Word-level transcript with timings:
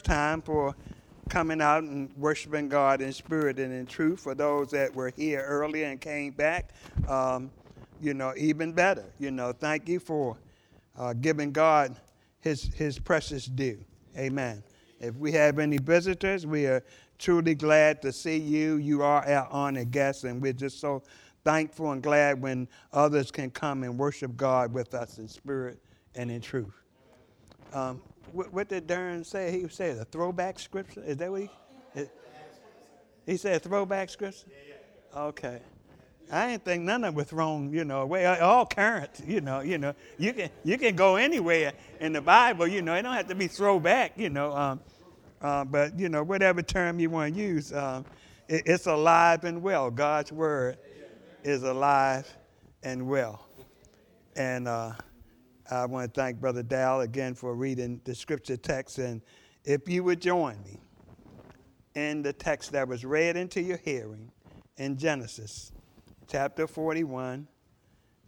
time 0.00 0.42
for 0.42 0.74
coming 1.28 1.60
out 1.60 1.84
and 1.84 2.10
worshiping 2.16 2.68
God 2.68 3.00
in 3.00 3.12
spirit 3.12 3.58
and 3.58 3.72
in 3.72 3.86
truth. 3.86 4.20
For 4.20 4.34
those 4.34 4.70
that 4.72 4.94
were 4.94 5.12
here 5.16 5.44
earlier 5.46 5.86
and 5.86 6.00
came 6.00 6.32
back, 6.32 6.70
um, 7.08 7.50
you 8.00 8.14
know, 8.14 8.34
even 8.36 8.72
better. 8.72 9.04
You 9.18 9.30
know, 9.30 9.52
thank 9.52 9.88
you 9.88 10.00
for 10.00 10.36
uh, 10.98 11.12
giving 11.14 11.52
God 11.52 11.96
his, 12.40 12.64
his 12.74 12.98
precious 12.98 13.46
due. 13.46 13.78
Amen. 14.16 14.62
If 14.98 15.14
we 15.16 15.32
have 15.32 15.58
any 15.58 15.78
visitors, 15.78 16.46
we 16.46 16.66
are 16.66 16.82
truly 17.18 17.54
glad 17.54 18.02
to 18.02 18.12
see 18.12 18.36
you. 18.36 18.76
You 18.76 19.02
are 19.02 19.26
our 19.26 19.48
honored 19.50 19.90
guests, 19.90 20.24
and 20.24 20.42
we're 20.42 20.52
just 20.52 20.80
so 20.80 21.02
thankful 21.44 21.92
and 21.92 22.02
glad 22.02 22.40
when 22.42 22.68
others 22.92 23.30
can 23.30 23.50
come 23.50 23.82
and 23.82 23.98
worship 23.98 24.36
God 24.36 24.72
with 24.72 24.94
us 24.94 25.18
in 25.18 25.28
spirit 25.28 25.78
and 26.14 26.30
in 26.30 26.40
truth. 26.40 26.74
Um, 27.72 28.02
what, 28.32 28.52
what, 28.52 28.68
did 28.68 28.86
Darren 28.86 29.24
say? 29.24 29.60
He 29.60 29.68
said 29.68 29.98
a 29.98 30.04
throwback 30.04 30.58
scripture. 30.58 31.02
Is 31.04 31.16
that 31.18 31.30
what 31.30 31.42
he? 31.42 31.50
He 33.26 33.36
said 33.36 33.62
throwback 33.62 34.10
scripture. 34.10 34.48
Okay. 35.16 35.60
I 36.32 36.48
didn't 36.48 36.64
think 36.64 36.84
none 36.84 37.02
of 37.04 37.14
it 37.14 37.16
was 37.16 37.26
thrown, 37.26 37.72
you 37.72 37.84
know, 37.84 38.02
away. 38.02 38.24
All 38.26 38.64
current, 38.64 39.10
you 39.26 39.40
know, 39.40 39.60
you 39.60 39.78
know. 39.78 39.94
You 40.18 40.32
can 40.32 40.50
you 40.64 40.78
can 40.78 40.94
go 40.94 41.16
anywhere 41.16 41.72
in 41.98 42.12
the 42.12 42.20
Bible, 42.20 42.66
you 42.66 42.82
know. 42.82 42.94
It 42.94 43.02
don't 43.02 43.14
have 43.14 43.28
to 43.28 43.34
be 43.34 43.48
throwback, 43.48 44.12
you 44.16 44.30
know. 44.30 44.52
Um, 44.52 44.80
uh, 45.40 45.64
but 45.64 45.98
you 45.98 46.08
know, 46.08 46.22
whatever 46.22 46.62
term 46.62 47.00
you 47.00 47.10
want 47.10 47.34
to 47.34 47.40
use, 47.40 47.72
um, 47.72 48.04
it, 48.48 48.62
it's 48.66 48.86
alive 48.86 49.44
and 49.44 49.62
well. 49.62 49.90
God's 49.90 50.30
word 50.32 50.78
is 51.42 51.62
alive 51.62 52.32
and 52.82 53.08
well. 53.08 53.46
And 54.36 54.68
uh, 54.68 54.92
I 55.70 55.86
want 55.86 56.12
to 56.12 56.20
thank 56.20 56.40
Brother 56.40 56.64
Dal 56.64 57.02
again 57.02 57.34
for 57.34 57.54
reading 57.54 58.00
the 58.04 58.12
scripture 58.12 58.56
text. 58.56 58.98
And 58.98 59.22
if 59.64 59.88
you 59.88 60.02
would 60.02 60.20
join 60.20 60.60
me 60.64 60.80
in 61.94 62.22
the 62.22 62.32
text 62.32 62.72
that 62.72 62.88
was 62.88 63.04
read 63.04 63.36
into 63.36 63.60
your 63.60 63.76
hearing 63.76 64.32
in 64.78 64.96
Genesis 64.96 65.70
chapter 66.26 66.66
41, 66.66 67.46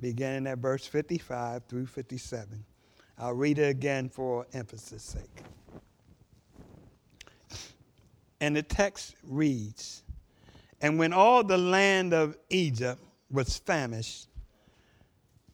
beginning 0.01 0.47
at 0.47 0.59
verse 0.59 0.87
55 0.87 1.65
through 1.65 1.87
57. 1.87 2.65
I'll 3.19 3.33
read 3.33 3.59
it 3.59 3.69
again 3.69 4.09
for 4.09 4.47
emphasis' 4.53 5.03
sake. 5.03 5.43
And 8.41 8.55
the 8.55 8.63
text 8.63 9.17
reads 9.25 10.05
And 10.81 10.97
when 10.97 11.13
all 11.13 11.43
the 11.43 11.59
land 11.59 12.15
of 12.15 12.37
Egypt 12.51 13.03
was 13.31 13.59
famished, 13.59 14.29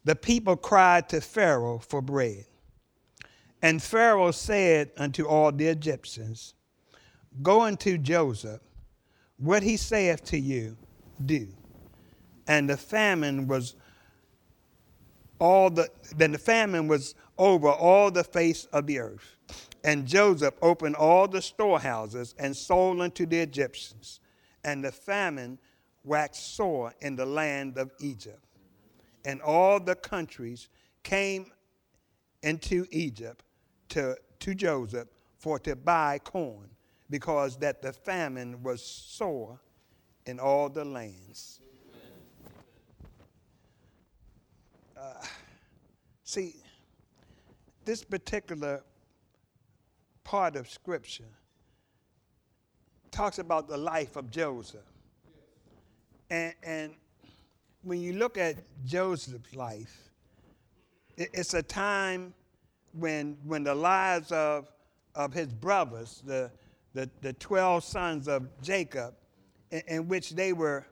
the 0.04 0.16
people 0.16 0.56
cried 0.56 1.08
to 1.10 1.20
Pharaoh 1.20 1.78
for 1.78 2.00
bread. 2.00 2.44
And 3.62 3.82
Pharaoh 3.82 4.30
said 4.30 4.90
unto 4.96 5.26
all 5.26 5.50
the 5.52 5.66
Egyptians, 5.66 6.54
Go 7.42 7.62
unto 7.62 7.98
Joseph, 7.98 8.60
what 9.36 9.62
he 9.62 9.76
saith 9.76 10.24
to 10.26 10.38
you, 10.38 10.76
do. 11.24 11.48
And 12.46 12.68
the 12.68 12.76
famine 12.76 13.46
was 13.46 13.74
all 15.38 15.70
the 15.70 15.88
then 16.16 16.32
the 16.32 16.38
famine 16.38 16.88
was 16.88 17.14
over 17.36 17.68
all 17.68 18.10
the 18.10 18.24
face 18.24 18.66
of 18.72 18.86
the 18.86 18.98
earth. 18.98 19.36
And 19.84 20.06
Joseph 20.06 20.54
opened 20.60 20.96
all 20.96 21.28
the 21.28 21.40
storehouses 21.40 22.34
and 22.38 22.56
sold 22.56 23.00
unto 23.00 23.26
the 23.26 23.38
Egyptians. 23.38 24.20
And 24.64 24.84
the 24.84 24.90
famine 24.90 25.58
waxed 26.04 26.56
sore 26.56 26.92
in 27.00 27.14
the 27.14 27.26
land 27.26 27.78
of 27.78 27.92
Egypt. 28.00 28.42
And 29.28 29.42
all 29.42 29.78
the 29.78 29.94
countries 29.94 30.70
came 31.02 31.52
into 32.42 32.86
Egypt 32.90 33.44
to, 33.90 34.16
to 34.40 34.54
Joseph 34.54 35.08
for 35.36 35.58
to 35.58 35.76
buy 35.76 36.18
corn, 36.24 36.70
because 37.10 37.58
that 37.58 37.82
the 37.82 37.92
famine 37.92 38.62
was 38.62 38.82
sore 38.82 39.60
in 40.24 40.40
all 40.40 40.70
the 40.70 40.82
lands. 40.82 41.60
Uh, 44.96 45.12
see, 46.24 46.54
this 47.84 48.02
particular 48.02 48.82
part 50.24 50.56
of 50.56 50.70
Scripture 50.70 51.34
talks 53.10 53.38
about 53.38 53.68
the 53.68 53.76
life 53.76 54.16
of 54.16 54.30
Joseph. 54.30 54.80
And, 56.30 56.54
and 56.62 56.94
when 57.82 58.00
you 58.00 58.14
look 58.14 58.36
at 58.36 58.56
Joseph's 58.84 59.54
life, 59.54 60.10
it's 61.16 61.54
a 61.54 61.62
time 61.62 62.34
when, 62.92 63.36
when 63.44 63.64
the 63.64 63.74
lives 63.74 64.30
of, 64.32 64.70
of 65.14 65.32
his 65.32 65.48
brothers, 65.48 66.22
the, 66.24 66.50
the, 66.94 67.10
the 67.22 67.32
12 67.34 67.82
sons 67.82 68.28
of 68.28 68.48
Jacob, 68.62 69.14
in, 69.70 69.82
in 69.88 70.08
which 70.08 70.30
they 70.30 70.52
were 70.52 70.86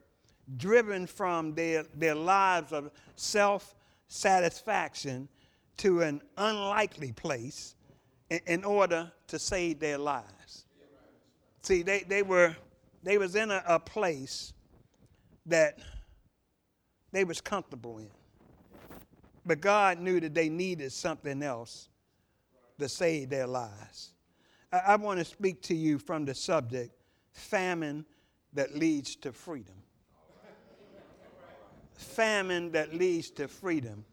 driven 0.56 1.06
from 1.06 1.54
their, 1.54 1.84
their 1.94 2.14
lives 2.14 2.72
of 2.72 2.90
self 3.16 3.74
satisfaction 4.08 5.28
to 5.76 6.02
an 6.02 6.20
unlikely 6.36 7.12
place 7.12 7.74
in, 8.30 8.40
in 8.46 8.64
order 8.64 9.10
to 9.28 9.38
save 9.38 9.80
their 9.80 9.98
lives. 9.98 10.66
See, 11.62 11.82
they, 11.82 12.00
they 12.02 12.22
were 12.22 12.54
they 13.02 13.18
was 13.18 13.36
in 13.36 13.52
a, 13.52 13.62
a 13.66 13.78
place 13.78 14.52
that 15.46 15.78
they 17.12 17.24
was 17.24 17.40
comfortable 17.40 17.98
in. 17.98 18.10
But 19.44 19.60
God 19.60 20.00
knew 20.00 20.18
that 20.20 20.34
they 20.34 20.48
needed 20.48 20.92
something 20.92 21.42
else 21.42 21.88
to 22.78 22.88
save 22.88 23.30
their 23.30 23.46
lives. 23.46 24.12
I, 24.72 24.78
I 24.78 24.96
want 24.96 25.18
to 25.20 25.24
speak 25.24 25.62
to 25.62 25.74
you 25.74 25.98
from 25.98 26.24
the 26.24 26.34
subject 26.34 26.92
famine 27.32 28.04
that 28.54 28.74
leads 28.74 29.14
to 29.16 29.32
freedom. 29.32 29.74
Famine 31.94 32.72
that 32.72 32.94
leads 32.94 33.30
to 33.30 33.48
freedom. 33.48 34.04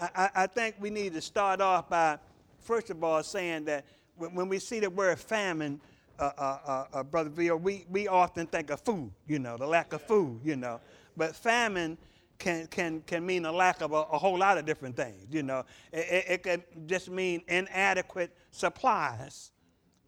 I, 0.00 0.30
I, 0.34 0.46
think 0.46 0.76
we 0.78 0.90
need 0.90 1.12
to 1.14 1.20
start 1.20 1.60
off 1.60 1.88
by, 1.88 2.18
first 2.60 2.90
of 2.90 3.02
all, 3.02 3.22
saying 3.22 3.64
that 3.64 3.84
when, 4.16 4.34
when 4.34 4.48
we 4.48 4.60
see 4.60 4.78
the 4.78 4.90
word 4.90 5.18
famine, 5.18 5.80
uh, 6.20 6.30
uh, 6.38 6.58
uh, 6.66 6.84
uh 6.92 7.02
Brother 7.02 7.30
Bill, 7.30 7.56
we, 7.56 7.84
we 7.90 8.06
often 8.06 8.46
think 8.46 8.70
of 8.70 8.80
food, 8.80 9.10
you 9.26 9.40
know, 9.40 9.56
the 9.56 9.66
lack 9.66 9.92
of 9.92 10.02
food, 10.02 10.40
you 10.44 10.54
know. 10.54 10.80
But 11.16 11.34
famine 11.34 11.98
can, 12.38 12.66
can, 12.68 13.00
can 13.02 13.26
mean 13.26 13.44
a 13.44 13.52
lack 13.52 13.80
of 13.80 13.92
a, 13.92 13.96
a 13.96 14.18
whole 14.18 14.38
lot 14.38 14.58
of 14.58 14.64
different 14.64 14.96
things, 14.96 15.26
you 15.30 15.42
know. 15.42 15.64
It, 15.92 15.98
it, 15.98 16.24
it 16.28 16.42
can 16.42 16.62
just 16.86 17.10
mean 17.10 17.42
inadequate 17.48 18.30
supplies 18.50 19.50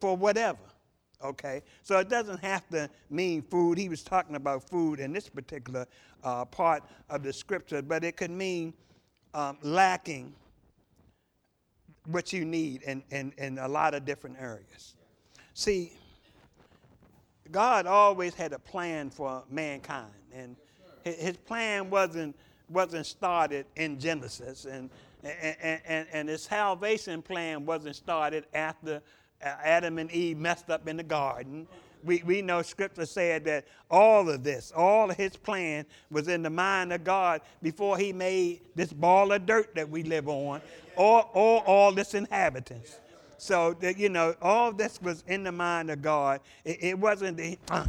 for 0.00 0.16
whatever, 0.16 0.58
okay? 1.22 1.62
So 1.82 1.98
it 1.98 2.08
doesn't 2.08 2.40
have 2.40 2.68
to 2.70 2.88
mean 3.10 3.42
food. 3.42 3.78
He 3.78 3.88
was 3.88 4.02
talking 4.02 4.36
about 4.36 4.68
food 4.68 5.00
in 5.00 5.12
this 5.12 5.28
particular 5.28 5.86
uh, 6.22 6.44
part 6.44 6.84
of 7.08 7.22
the 7.22 7.32
scripture, 7.32 7.82
but 7.82 8.04
it 8.04 8.16
could 8.16 8.30
mean 8.30 8.74
um, 9.34 9.58
lacking 9.62 10.32
what 12.06 12.32
you 12.32 12.44
need 12.44 12.82
in, 12.82 13.02
in, 13.10 13.32
in 13.38 13.58
a 13.58 13.68
lot 13.68 13.94
of 13.94 14.04
different 14.04 14.36
areas. 14.40 14.94
See, 15.54 15.92
God 17.50 17.86
always 17.86 18.34
had 18.34 18.52
a 18.52 18.58
plan 18.58 19.10
for 19.10 19.42
mankind, 19.50 20.12
and 20.32 20.56
his 21.04 21.36
plan 21.36 21.90
wasn't, 21.90 22.36
wasn't 22.68 23.06
started 23.06 23.66
in 23.76 23.98
Genesis, 23.98 24.64
and, 24.64 24.90
and, 25.22 25.80
and, 25.84 26.06
and 26.12 26.28
his 26.28 26.42
salvation 26.42 27.22
plan 27.22 27.66
wasn't 27.66 27.96
started 27.96 28.46
after 28.54 29.02
Adam 29.42 29.98
and 29.98 30.10
Eve 30.12 30.36
messed 30.36 30.70
up 30.70 30.86
in 30.86 30.96
the 30.96 31.02
garden 31.02 31.66
we, 32.04 32.22
we 32.24 32.42
know 32.42 32.62
scripture 32.62 33.06
said 33.06 33.44
that 33.44 33.66
all 33.90 34.28
of 34.28 34.42
this, 34.42 34.72
all 34.74 35.10
of 35.10 35.16
his 35.16 35.36
plan 35.36 35.84
was 36.10 36.28
in 36.28 36.42
the 36.42 36.50
mind 36.50 36.92
of 36.92 37.04
God 37.04 37.42
before 37.62 37.98
he 37.98 38.12
made 38.12 38.60
this 38.74 38.92
ball 38.92 39.32
of 39.32 39.46
dirt 39.46 39.74
that 39.74 39.88
we 39.88 40.02
live 40.02 40.28
on, 40.28 40.60
or, 40.96 41.28
or 41.32 41.62
all 41.66 41.96
its 41.98 42.14
inhabitants. 42.14 42.98
So 43.38 43.74
that 43.80 43.98
you 43.98 44.10
know, 44.10 44.34
all 44.42 44.72
this 44.72 45.00
was 45.00 45.24
in 45.26 45.44
the 45.44 45.52
mind 45.52 45.90
of 45.90 46.02
God. 46.02 46.40
It, 46.64 46.84
it 46.84 46.98
wasn't 46.98 47.38
the, 47.38 47.58
uh, 47.70 47.86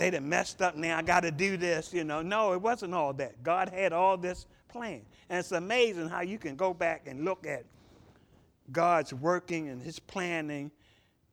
they 0.00 0.10
done 0.10 0.28
messed 0.28 0.62
up 0.62 0.76
now. 0.76 0.98
I 0.98 1.02
got 1.02 1.20
to 1.20 1.30
do 1.30 1.56
this. 1.56 1.92
You 1.92 2.04
know, 2.04 2.22
no, 2.22 2.52
it 2.52 2.60
wasn't 2.60 2.94
all 2.94 3.12
that. 3.14 3.42
God 3.42 3.68
had 3.68 3.92
all 3.92 4.16
this 4.16 4.46
plan, 4.68 5.02
and 5.28 5.38
it's 5.38 5.52
amazing 5.52 6.08
how 6.08 6.22
you 6.22 6.38
can 6.38 6.56
go 6.56 6.72
back 6.72 7.06
and 7.06 7.24
look 7.24 7.46
at 7.46 7.64
God's 8.72 9.12
working 9.12 9.68
and 9.68 9.82
His 9.82 9.98
planning 9.98 10.70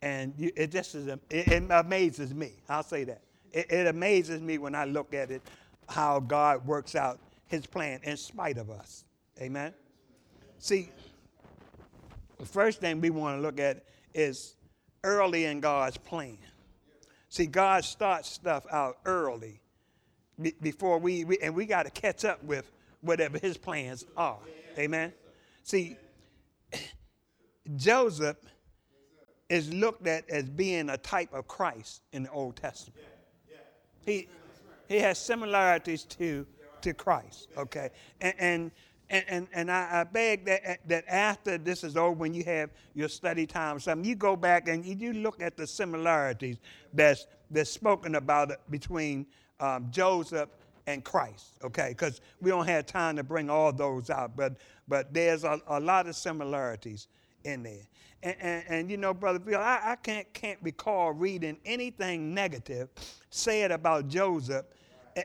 and 0.01 0.33
you, 0.37 0.51
it 0.55 0.71
just 0.71 0.95
is, 0.95 1.07
it, 1.07 1.19
it, 1.29 1.63
amazes 1.69 2.33
me. 2.33 2.53
I'll 2.69 2.83
say 2.83 3.03
that. 3.05 3.21
It, 3.51 3.71
it 3.71 3.87
amazes 3.87 4.41
me 4.41 4.57
when 4.57 4.75
I 4.75 4.85
look 4.85 5.13
at 5.13 5.31
it, 5.31 5.41
how 5.89 6.19
God 6.19 6.65
works 6.65 6.95
out 6.95 7.19
his 7.47 7.65
plan 7.65 7.99
in 8.03 8.17
spite 8.17 8.57
of 8.57 8.69
us. 8.69 9.05
Amen? 9.41 9.73
See, 10.59 10.89
the 12.37 12.45
first 12.45 12.79
thing 12.79 13.01
we 13.01 13.09
want 13.09 13.37
to 13.37 13.41
look 13.41 13.59
at 13.59 13.83
is 14.13 14.55
early 15.03 15.45
in 15.45 15.59
God's 15.59 15.97
plan. 15.97 16.37
See, 17.29 17.45
God 17.45 17.83
starts 17.83 18.29
stuff 18.29 18.65
out 18.71 18.97
early 19.05 19.59
before 20.61 20.97
we, 20.99 21.25
we 21.25 21.37
and 21.39 21.55
we 21.55 21.65
got 21.65 21.83
to 21.83 21.89
catch 21.89 22.23
up 22.25 22.43
with 22.43 22.71
whatever 23.01 23.37
his 23.37 23.57
plans 23.57 24.05
are. 24.15 24.39
Amen? 24.77 25.13
See, 25.63 25.97
Joseph 27.75 28.37
is 29.49 29.73
looked 29.73 30.07
at 30.07 30.29
as 30.29 30.43
being 30.49 30.89
a 30.89 30.97
type 30.97 31.33
of 31.33 31.47
Christ 31.47 32.01
in 32.11 32.23
the 32.23 32.31
Old 32.31 32.55
Testament. 32.55 32.99
He, 34.05 34.29
he 34.87 34.97
has 34.99 35.17
similarities 35.17 36.03
to, 36.05 36.45
to 36.81 36.93
Christ, 36.93 37.49
okay? 37.57 37.89
And, 38.21 38.33
and, 38.39 38.71
and, 39.09 39.47
and 39.53 39.71
I, 39.71 40.01
I 40.01 40.03
beg 40.03 40.45
that, 40.45 40.79
that 40.87 41.05
after 41.07 41.57
this 41.57 41.83
is 41.83 41.95
over, 41.95 42.11
when 42.11 42.33
you 42.33 42.43
have 42.43 42.69
your 42.93 43.07
study 43.07 43.45
time 43.45 43.77
or 43.77 43.79
something, 43.79 44.07
you 44.07 44.15
go 44.15 44.35
back 44.35 44.67
and 44.67 44.85
you 44.85 45.13
look 45.13 45.41
at 45.41 45.55
the 45.55 45.65
similarities 45.65 46.57
that's, 46.93 47.27
that's 47.49 47.69
spoken 47.69 48.15
about 48.15 48.51
between 48.69 49.25
um, 49.59 49.87
Joseph 49.91 50.49
and 50.87 51.03
Christ, 51.03 51.57
okay? 51.63 51.89
Because 51.89 52.21
we 52.41 52.49
don't 52.49 52.67
have 52.67 52.85
time 52.85 53.15
to 53.15 53.23
bring 53.23 53.49
all 53.49 53.71
those 53.71 54.09
out, 54.09 54.35
but, 54.35 54.55
but 54.87 55.13
there's 55.13 55.43
a, 55.43 55.61
a 55.67 55.79
lot 55.79 56.07
of 56.07 56.15
similarities 56.15 57.07
in 57.43 57.63
there. 57.63 57.87
And, 58.23 58.35
and, 58.41 58.63
and, 58.67 58.91
you 58.91 58.97
know, 58.97 59.13
Brother 59.13 59.39
Bill, 59.39 59.59
I, 59.59 59.79
I 59.83 59.95
can't, 59.95 60.31
can't 60.33 60.59
recall 60.61 61.13
reading 61.13 61.57
anything 61.65 62.33
negative 62.33 62.89
said 63.29 63.71
about 63.71 64.07
Joseph 64.07 64.65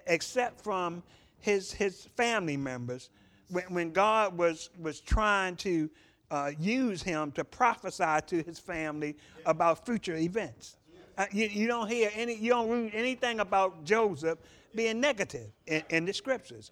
except 0.07 0.61
from 0.61 1.03
his, 1.39 1.73
his 1.73 2.07
family 2.17 2.57
members 2.57 3.11
when, 3.53 3.65
when 3.65 3.93
God 3.93 4.37
was, 4.37 4.71
was 4.81 5.01
trying 5.01 5.57
to 5.57 5.91
uh, 6.31 6.51
use 6.59 7.03
him 7.03 7.31
to 7.33 7.45
prophesy 7.45 8.19
to 8.27 8.43
his 8.43 8.59
family 8.59 9.17
about 9.45 9.85
future 9.85 10.17
events. 10.17 10.77
Uh, 11.19 11.27
you, 11.31 11.47
you, 11.47 11.67
don't 11.67 11.89
hear 11.89 12.11
any, 12.15 12.35
you 12.35 12.51
don't 12.51 12.71
read 12.71 12.91
anything 12.95 13.41
about 13.41 13.85
Joseph 13.85 14.39
being 14.75 14.99
negative 14.99 15.53
in, 15.67 15.83
in 15.91 16.05
the 16.07 16.13
scriptures. 16.15 16.71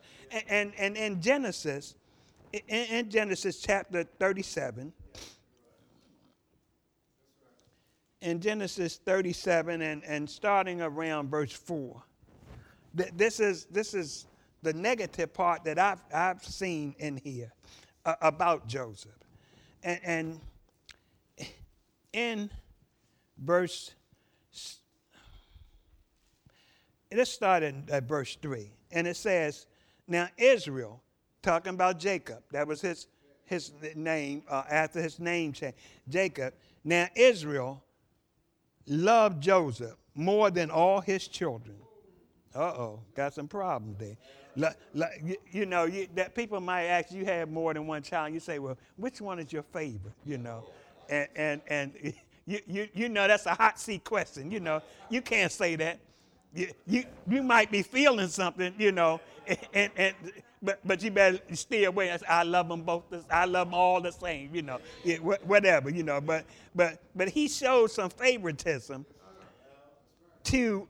And, 0.48 0.72
and, 0.78 0.96
in 0.96 1.20
Genesis, 1.20 1.94
in, 2.52 2.62
in 2.68 3.10
Genesis 3.10 3.60
chapter 3.60 4.04
37, 4.18 4.90
in 8.22 8.40
Genesis 8.40 8.98
37 9.04 9.82
and, 9.82 10.02
and 10.04 10.28
starting 10.28 10.80
around 10.80 11.30
verse 11.30 11.52
4. 11.52 12.02
This 12.94 13.40
is, 13.40 13.66
this 13.66 13.92
is 13.92 14.26
the 14.62 14.72
negative 14.72 15.32
part 15.32 15.64
that 15.64 15.78
I've, 15.78 16.02
I've 16.12 16.44
seen 16.44 16.94
in 16.98 17.16
here 17.16 17.52
uh, 18.04 18.14
about 18.20 18.66
Joseph. 18.66 19.12
And, 19.82 20.00
and 20.04 20.40
in 22.12 22.50
verse, 23.38 23.92
let's 27.12 27.30
start 27.30 27.62
in 27.62 27.84
at 27.90 28.04
verse 28.04 28.36
3. 28.40 28.70
And 28.92 29.06
it 29.06 29.16
says, 29.16 29.66
Now 30.06 30.28
Israel, 30.36 31.02
talking 31.42 31.74
about 31.74 31.98
Jacob, 31.98 32.42
that 32.50 32.66
was 32.66 32.80
his, 32.80 33.06
his 33.44 33.72
name 33.94 34.42
uh, 34.48 34.64
after 34.70 35.00
his 35.00 35.18
name 35.18 35.52
change, 35.52 35.74
Jacob. 36.08 36.54
Now 36.84 37.08
Israel 37.14 37.82
loved 38.86 39.42
Joseph 39.42 39.96
more 40.14 40.50
than 40.50 40.70
all 40.70 41.00
his 41.00 41.28
children. 41.28 41.76
Uh 42.54 42.58
oh, 42.58 43.00
got 43.14 43.32
some 43.32 43.46
problems 43.46 43.96
there. 43.98 44.16
You, 45.52 45.66
know, 45.66 45.84
you, 45.84 46.08
that 46.14 46.34
people 46.34 46.60
might 46.60 46.84
ask 46.84 47.12
you 47.12 47.24
have 47.24 47.50
more 47.50 47.72
than 47.74 47.86
one 47.86 48.02
child. 48.02 48.34
You 48.34 48.40
say, 48.40 48.58
well, 48.58 48.76
which 48.96 49.20
one 49.20 49.38
is 49.38 49.52
your 49.52 49.62
favorite? 49.62 50.14
You 50.24 50.38
know, 50.38 50.64
and 51.08 51.28
and 51.36 51.60
and 51.68 51.92
you 52.46 52.60
you, 52.66 52.88
you 52.94 53.08
know 53.08 53.26
that's 53.28 53.46
a 53.46 53.54
hot 53.54 53.78
seat 53.78 54.04
question. 54.04 54.50
You 54.50 54.60
know, 54.60 54.82
you 55.08 55.22
can't 55.22 55.52
say 55.52 55.76
that. 55.76 55.98
You 56.54 56.72
you, 56.86 57.04
you 57.28 57.42
might 57.42 57.70
be 57.70 57.82
feeling 57.82 58.28
something. 58.28 58.74
You 58.78 58.92
know, 58.92 59.20
and, 59.72 59.90
and 59.96 60.14
but 60.62 60.80
but 60.84 61.02
you 61.02 61.10
better 61.10 61.38
stay 61.54 61.84
away. 61.84 62.16
I 62.28 62.42
love 62.42 62.68
them 62.68 62.82
both. 62.82 63.04
I 63.30 63.44
love 63.44 63.68
them 63.68 63.74
all 63.74 64.00
the 64.00 64.12
same. 64.12 64.54
You 64.54 64.62
know, 64.62 64.78
whatever. 65.44 65.90
You 65.90 66.02
know, 66.02 66.20
but 66.20 66.44
but 66.74 67.00
but 67.14 67.28
he 67.28 67.48
showed 67.48 67.90
some 67.90 68.10
favoritism 68.10 69.06
to 70.44 70.88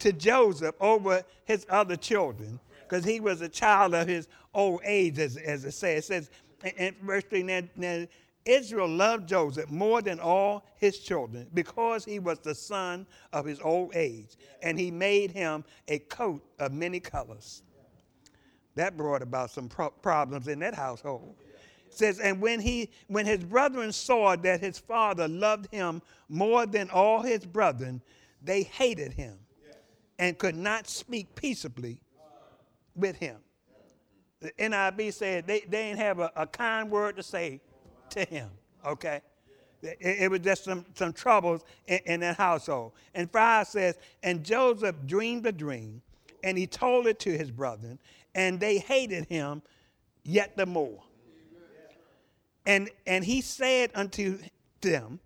to 0.00 0.12
Joseph 0.12 0.74
over 0.80 1.22
his 1.44 1.66
other 1.68 1.96
children 1.96 2.58
because 2.82 3.04
he 3.04 3.20
was 3.20 3.40
a 3.40 3.48
child 3.48 3.94
of 3.94 4.08
his 4.08 4.28
old 4.52 4.80
age, 4.84 5.18
as, 5.18 5.36
as 5.36 5.64
it 5.64 5.72
says. 5.72 6.04
It 6.04 6.06
says 6.06 6.30
in 6.76 6.94
verse 7.02 7.24
3 7.30 7.42
now, 7.44 7.62
now, 7.76 8.06
Israel 8.46 8.88
loved 8.88 9.28
Joseph 9.28 9.70
more 9.70 10.00
than 10.00 10.18
all 10.18 10.64
his 10.76 10.98
children 10.98 11.46
because 11.52 12.04
he 12.04 12.18
was 12.18 12.38
the 12.38 12.54
son 12.54 13.06
of 13.32 13.44
his 13.44 13.60
old 13.60 13.94
age, 13.94 14.36
and 14.62 14.78
he 14.78 14.90
made 14.90 15.30
him 15.30 15.62
a 15.88 15.98
coat 15.98 16.42
of 16.58 16.72
many 16.72 17.00
colors. 17.00 17.62
That 18.76 18.96
brought 18.96 19.20
about 19.20 19.50
some 19.50 19.68
pro- 19.68 19.90
problems 19.90 20.48
in 20.48 20.58
that 20.60 20.74
household. 20.74 21.34
It 21.86 21.94
says, 21.94 22.18
and 22.18 22.40
when 22.40 22.60
he 22.60 22.90
when 23.08 23.26
his 23.26 23.44
brethren 23.44 23.92
saw 23.92 24.36
that 24.36 24.60
his 24.60 24.78
father 24.78 25.28
loved 25.28 25.70
him 25.70 26.00
more 26.28 26.64
than 26.64 26.88
all 26.88 27.20
his 27.20 27.44
brethren, 27.44 28.00
they 28.42 28.62
hated 28.62 29.12
him 29.12 29.38
and 30.20 30.36
could 30.36 30.54
not 30.54 30.86
speak 30.86 31.34
peaceably 31.34 31.98
with 32.94 33.16
him. 33.16 33.38
The 34.40 34.52
NIV 34.58 35.14
said 35.14 35.46
they, 35.46 35.60
they 35.60 35.88
didn't 35.88 35.98
have 35.98 36.18
a, 36.18 36.30
a 36.36 36.46
kind 36.46 36.90
word 36.90 37.16
to 37.16 37.22
say 37.22 37.60
to 38.10 38.24
him, 38.24 38.50
okay? 38.86 39.22
It, 39.82 39.96
it, 40.00 40.30
was 40.30 40.40
just 40.40 40.64
some, 40.64 40.84
some 40.94 41.14
troubles 41.14 41.64
in, 41.86 42.00
in 42.04 42.20
that 42.20 42.36
household. 42.36 42.92
And 43.14 43.30
5 43.32 43.66
says, 43.66 43.98
And 44.22 44.44
Joseph 44.44 44.94
dreamed 45.06 45.46
a 45.46 45.52
dream, 45.52 46.02
and 46.44 46.58
he 46.58 46.66
told 46.66 47.06
it 47.06 47.18
to 47.20 47.36
his 47.36 47.50
brethren, 47.50 47.98
and 48.34 48.60
they 48.60 48.76
hated 48.76 49.24
him 49.24 49.62
yet 50.22 50.54
the 50.54 50.66
more. 50.66 51.02
And, 52.66 52.90
and 53.06 53.24
he 53.24 53.40
said 53.40 53.90
unto 53.94 54.38
them, 54.82 55.18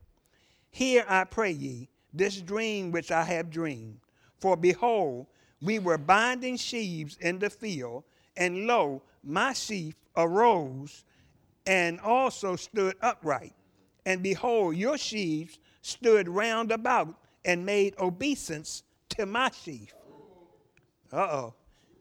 Hear, 0.70 1.04
I 1.08 1.24
pray 1.24 1.50
ye, 1.50 1.88
this 2.12 2.40
dream 2.40 2.92
which 2.92 3.10
I 3.10 3.24
have 3.24 3.50
dreamed. 3.50 3.98
For 4.40 4.56
behold, 4.56 5.26
we 5.62 5.78
were 5.78 5.98
binding 5.98 6.56
sheaves 6.56 7.16
in 7.20 7.38
the 7.38 7.50
field, 7.50 8.04
and 8.36 8.66
lo, 8.66 9.02
my 9.22 9.52
sheaf 9.52 9.94
arose 10.16 11.04
and 11.66 12.00
also 12.00 12.56
stood 12.56 12.94
upright. 13.00 13.54
And 14.06 14.22
behold, 14.22 14.76
your 14.76 14.98
sheaves 14.98 15.58
stood 15.80 16.28
round 16.28 16.70
about 16.70 17.14
and 17.44 17.64
made 17.64 17.94
obeisance 17.98 18.82
to 19.10 19.26
my 19.26 19.50
sheaf. 19.50 19.94
Uh 21.12 21.16
oh. 21.16 21.54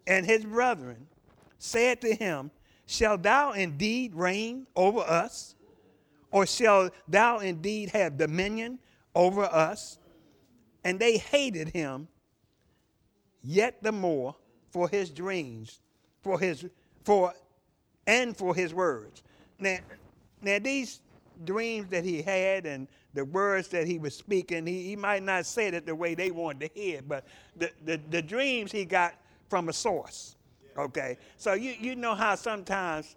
And 0.08 0.26
his 0.26 0.44
brethren 0.44 1.08
said 1.60 2.02
to 2.02 2.14
him, 2.14 2.52
Shall 2.86 3.18
thou 3.18 3.54
indeed 3.54 4.14
reign 4.14 4.68
over 4.76 5.00
us? 5.00 5.56
Or 6.32 6.46
shall 6.46 6.90
thou 7.08 7.40
indeed 7.40 7.90
have 7.92 8.18
dominion 8.18 8.80
over 9.16 9.44
us? 9.44 10.00
And 10.84 11.00
they 11.00 11.18
hated 11.18 11.70
him 11.70 12.08
yet 13.44 13.82
the 13.84 13.92
more 13.92 14.36
for 14.72 14.88
his 14.90 15.10
dreams, 15.10 15.80
for 16.22 16.40
his 16.40 16.66
for 17.04 17.34
and 18.08 18.36
for 18.36 18.56
his 18.56 18.74
words. 18.74 19.24
Now, 19.60 19.78
now 20.42 20.60
these 20.60 21.02
dreams 21.46 21.90
that 21.90 22.04
he 22.04 22.22
had 22.22 22.66
and 22.66 22.88
the 23.14 23.26
words 23.26 23.68
that 23.70 23.88
he 23.88 24.00
was 24.00 24.16
speaking, 24.16 24.66
he, 24.66 24.84
he 24.84 24.96
might 24.96 25.24
not 25.24 25.46
say 25.46 25.68
it 25.68 25.86
the 25.86 25.96
way 25.96 26.16
they 26.16 26.32
wanted 26.32 26.74
to 26.74 26.80
hear, 26.80 27.02
but 27.02 27.26
the, 27.56 27.72
the, 27.86 28.00
the 28.10 28.22
dreams 28.22 28.72
he 28.72 28.86
got 28.86 29.16
from 29.50 29.70
a 29.70 29.74
source. 29.74 30.36
Okay? 30.78 31.18
So 31.38 31.54
you, 31.54 31.76
you 31.80 31.96
know 31.96 32.16
how 32.16 32.36
sometimes 32.36 33.16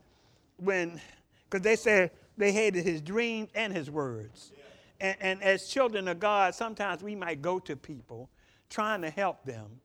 when, 0.58 1.00
because 1.48 1.64
they 1.64 1.76
said 1.76 2.10
they 2.36 2.52
hated 2.52 2.84
his 2.84 3.00
dreams 3.00 3.48
and 3.54 3.72
his 3.72 3.90
words. 3.90 4.52
And, 5.00 5.16
and 5.20 5.42
as 5.42 5.68
children 5.68 6.08
of 6.08 6.20
God, 6.20 6.54
sometimes 6.54 7.02
we 7.02 7.14
might 7.14 7.40
go 7.42 7.58
to 7.60 7.76
people 7.76 8.28
trying 8.68 9.02
to 9.02 9.10
help 9.10 9.44
them 9.44 9.80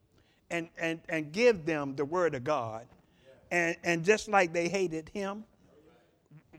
and, 0.51 0.69
and, 0.77 0.99
and 1.09 1.31
give 1.31 1.65
them 1.65 1.95
the 1.95 2.05
word 2.05 2.35
of 2.35 2.43
God. 2.43 2.85
And, 3.49 3.75
and 3.83 4.05
just 4.05 4.29
like 4.29 4.53
they 4.53 4.69
hated 4.69 5.09
him 5.09 5.43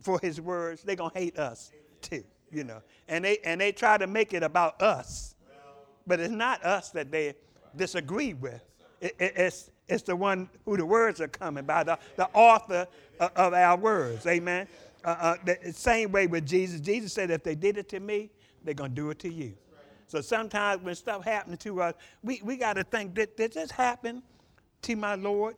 for 0.00 0.18
his 0.20 0.40
words, 0.40 0.82
they're 0.82 0.96
going 0.96 1.12
to 1.12 1.18
hate 1.18 1.38
us 1.38 1.70
too, 2.00 2.24
you 2.50 2.64
know. 2.64 2.82
And 3.08 3.24
they, 3.24 3.38
and 3.44 3.60
they 3.60 3.70
try 3.70 3.98
to 3.98 4.06
make 4.06 4.34
it 4.34 4.42
about 4.42 4.82
us. 4.82 5.36
But 6.06 6.18
it's 6.18 6.32
not 6.32 6.64
us 6.64 6.90
that 6.90 7.12
they 7.12 7.34
disagree 7.76 8.34
with. 8.34 8.62
It, 9.00 9.14
it, 9.18 9.32
it's, 9.36 9.70
it's 9.88 10.02
the 10.02 10.16
one 10.16 10.48
who 10.64 10.76
the 10.76 10.86
words 10.86 11.20
are 11.20 11.28
coming 11.28 11.64
by, 11.64 11.84
the, 11.84 11.98
the 12.16 12.28
author 12.32 12.88
of, 13.20 13.30
of 13.36 13.54
our 13.54 13.76
words. 13.76 14.26
Amen. 14.26 14.66
Uh, 15.04 15.08
uh, 15.08 15.36
the 15.44 15.72
same 15.72 16.12
way 16.12 16.26
with 16.26 16.46
Jesus. 16.46 16.80
Jesus 16.80 17.12
said, 17.12 17.30
if 17.30 17.42
they 17.42 17.54
did 17.54 17.78
it 17.78 17.88
to 17.90 18.00
me, 18.00 18.30
they're 18.64 18.74
going 18.74 18.90
to 18.90 18.96
do 18.96 19.10
it 19.10 19.18
to 19.20 19.32
you. 19.32 19.54
So 20.12 20.20
sometimes 20.20 20.82
when 20.82 20.94
stuff 20.94 21.24
happens 21.24 21.56
to 21.60 21.80
us, 21.80 21.94
we, 22.22 22.42
we 22.44 22.58
got 22.58 22.74
to 22.74 22.84
think, 22.84 23.14
did, 23.14 23.34
did 23.34 23.54
this 23.54 23.70
happen 23.70 24.22
to 24.82 24.94
my 24.94 25.14
Lord? 25.14 25.56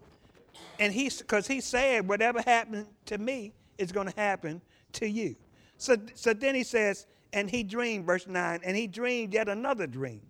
And 0.79 0.93
he, 0.93 1.11
because 1.11 1.49
he 1.49 1.61
said, 1.61 2.07
whatever 2.07 2.41
happened 2.41 2.87
to 3.07 3.19
me 3.19 3.53
is 3.79 3.91
going 3.91 4.07
to 4.09 4.15
happen 4.15 4.63
to 4.93 5.09
you. 5.09 5.35
So, 5.77 5.97
so 6.15 6.33
then 6.33 6.55
he 6.55 6.63
says, 6.63 7.09
and 7.33 7.51
he 7.51 7.65
dreamed, 7.65 8.07
verse 8.07 8.29
9, 8.29 8.61
and 8.63 8.77
he 8.77 8.87
dreamed 8.87 9.35
yet 9.35 9.49
another 9.49 9.89
dream 9.89 10.23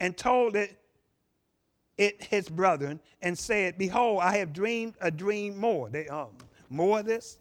and 0.00 0.16
told 0.16 0.56
it, 0.56 0.78
it 1.98 2.24
his 2.24 2.48
brethren 2.48 2.98
and 3.20 3.38
said, 3.38 3.76
Behold, 3.76 4.20
I 4.22 4.38
have 4.38 4.54
dreamed 4.54 4.94
a 5.02 5.10
dream 5.10 5.58
more. 5.58 5.90
They, 5.90 6.08
um, 6.08 6.30
more 6.70 7.00
of 7.00 7.04
this? 7.04 7.36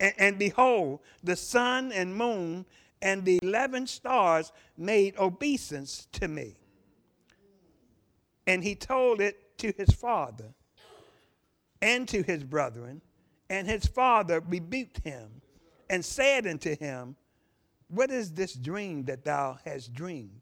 And, 0.00 0.14
and 0.18 0.36
behold, 0.36 0.98
the 1.22 1.36
sun 1.36 1.92
and 1.92 2.12
moon 2.12 2.66
and 3.02 3.24
the 3.24 3.40
11 3.42 3.88
stars 3.88 4.52
made 4.78 5.18
obeisance 5.18 6.06
to 6.12 6.28
me. 6.28 6.54
And 8.46 8.62
he 8.62 8.74
told 8.74 9.20
it 9.20 9.58
to 9.58 9.72
his 9.76 9.90
father 9.90 10.54
and 11.82 12.08
to 12.08 12.22
his 12.22 12.44
brethren, 12.44 13.02
and 13.50 13.68
his 13.68 13.84
father 13.86 14.40
rebuked 14.40 14.98
him 15.04 15.42
and 15.90 16.04
said 16.04 16.46
unto 16.46 16.76
him, 16.76 17.16
What 17.88 18.10
is 18.10 18.32
this 18.32 18.54
dream 18.54 19.04
that 19.04 19.24
thou 19.24 19.58
hast 19.64 19.92
dreamed? 19.92 20.40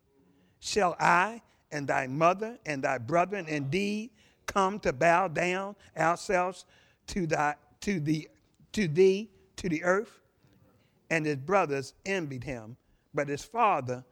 Shall 0.60 0.94
I 1.00 1.40
and 1.72 1.88
thy 1.88 2.06
mother 2.06 2.58
and 2.66 2.84
thy 2.84 2.98
brethren 2.98 3.46
indeed 3.48 4.10
come 4.46 4.78
to 4.80 4.92
bow 4.92 5.28
down 5.28 5.76
ourselves 5.96 6.66
to, 7.08 7.26
thy, 7.26 7.54
to, 7.80 8.00
the, 8.00 8.28
to 8.72 8.86
thee, 8.86 9.30
to 9.56 9.68
the 9.68 9.82
earth? 9.82 10.19
And 11.10 11.26
his 11.26 11.36
brothers 11.36 11.94
envied 12.06 12.44
him, 12.44 12.76
but 13.12 13.28
his 13.28 13.44
father 13.44 14.04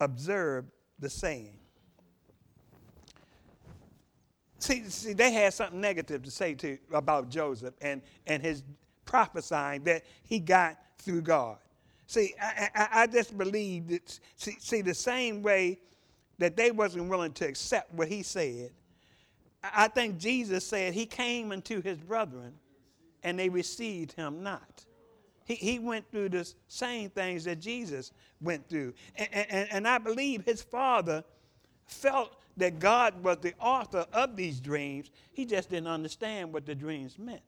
observed 0.00 0.70
the 0.98 1.08
saying. 1.08 1.58
See, 4.58 4.84
see, 4.88 5.12
they 5.12 5.32
had 5.32 5.52
something 5.52 5.80
negative 5.80 6.22
to 6.22 6.30
say 6.30 6.54
to 6.54 6.78
about 6.92 7.28
Joseph 7.28 7.74
and, 7.80 8.00
and 8.26 8.42
his 8.42 8.62
prophesying 9.04 9.84
that 9.84 10.04
he 10.22 10.38
got 10.38 10.78
through 10.98 11.22
God. 11.22 11.58
See, 12.06 12.34
I, 12.40 12.68
I, 12.74 12.88
I 12.92 13.06
just 13.06 13.36
believe 13.36 13.88
that, 13.88 14.18
see, 14.36 14.56
see, 14.58 14.80
the 14.80 14.94
same 14.94 15.42
way 15.42 15.78
that 16.38 16.56
they 16.56 16.70
wasn't 16.70 17.08
willing 17.08 17.32
to 17.34 17.46
accept 17.46 17.92
what 17.94 18.08
he 18.08 18.22
said, 18.22 18.70
I 19.62 19.88
think 19.88 20.18
Jesus 20.18 20.66
said 20.66 20.92
he 20.92 21.06
came 21.06 21.52
unto 21.52 21.82
his 21.82 21.98
brethren 21.98 22.52
and 23.22 23.38
they 23.38 23.48
received 23.48 24.12
him 24.12 24.42
not. 24.42 24.84
He, 25.44 25.54
he 25.54 25.78
went 25.78 26.10
through 26.10 26.30
the 26.30 26.50
same 26.68 27.10
things 27.10 27.44
that 27.44 27.60
Jesus 27.60 28.12
went 28.40 28.68
through. 28.68 28.94
And, 29.16 29.28
and, 29.32 29.68
and 29.70 29.88
I 29.88 29.98
believe 29.98 30.44
his 30.44 30.62
father 30.62 31.24
felt 31.86 32.36
that 32.56 32.78
God 32.78 33.22
was 33.22 33.38
the 33.38 33.54
author 33.60 34.06
of 34.12 34.36
these 34.36 34.60
dreams. 34.60 35.10
He 35.32 35.44
just 35.44 35.70
didn't 35.70 35.88
understand 35.88 36.52
what 36.52 36.66
the 36.66 36.74
dreams 36.74 37.18
meant. 37.18 37.42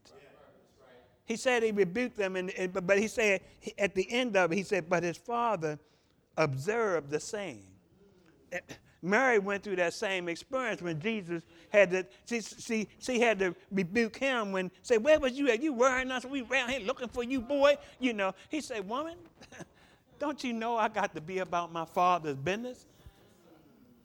He 1.25 1.37
said 1.37 1.63
he 1.63 1.73
rebuked 1.73 2.17
them, 2.17 2.37
and, 2.37 2.53
but 2.87 2.99
he 2.99 3.09
said 3.09 3.41
at 3.79 3.95
the 3.95 4.11
end 4.13 4.37
of 4.37 4.53
it, 4.53 4.57
he 4.57 4.63
said, 4.63 4.89
but 4.89 5.03
his 5.03 5.17
father 5.17 5.79
observed 6.37 7.11
the 7.11 7.19
same. 7.19 7.65
Mary 9.03 9.39
went 9.39 9.63
through 9.63 9.77
that 9.77 9.95
same 9.95 10.29
experience 10.29 10.83
when 10.83 11.01
Jesus 11.01 11.43
had 11.69 11.91
to, 11.91 12.07
she, 12.25 12.41
she, 12.41 12.89
she 12.99 13.21
had 13.21 13.39
to 13.39 13.55
rebuke 13.71 14.17
him 14.17 14.53
when, 14.53 14.71
say, 14.83 14.99
where 14.99 15.21
was 15.21 15.33
you 15.33 15.49
at? 15.51 15.63
You 15.63 15.73
worrying 15.73 16.11
us? 16.11 16.25
We 16.25 16.43
around 16.43 16.71
here 16.71 16.81
looking 16.81 17.09
for 17.09 17.23
you, 17.23 17.41
boy. 17.41 17.77
You 18.01 18.15
know, 18.15 18.35
he 18.49 18.61
said, 18.61 18.89
woman, 18.89 19.17
don't 20.19 20.43
you 20.43 20.53
know 20.53 20.77
I 20.77 20.89
got 20.89 21.15
to 21.15 21.21
be 21.21 21.39
about 21.39 21.73
my 21.73 21.85
father's 21.85 22.37
business? 22.37 22.87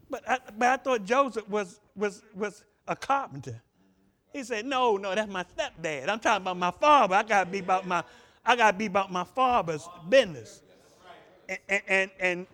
But 0.09 0.29
I, 0.29 0.39
but 0.57 0.67
I 0.67 0.77
thought 0.77 1.05
Joseph 1.05 1.47
was, 1.47 1.79
was, 1.95 2.21
was 2.35 2.65
a 2.87 2.95
carpenter. 2.95 3.61
He 4.33 4.43
said, 4.43 4.65
no, 4.65 4.97
no, 4.97 5.15
that's 5.15 5.31
my 5.31 5.43
stepdad. 5.43 6.09
I'm 6.09 6.19
talking 6.19 6.43
about 6.43 6.57
my 6.57 6.71
father. 6.71 7.15
I 7.15 7.23
got 7.23 7.45
to 7.45 7.49
be 7.49 7.59
about 7.59 7.87
my, 7.87 8.03
I 8.45 8.55
got 8.55 8.71
to 8.71 8.77
be 8.77 8.85
about 8.85 9.11
my 9.11 9.23
father's 9.23 9.87
business. 10.09 10.61
And, 11.67 11.81
and, 11.87 12.11
and, 12.19 12.47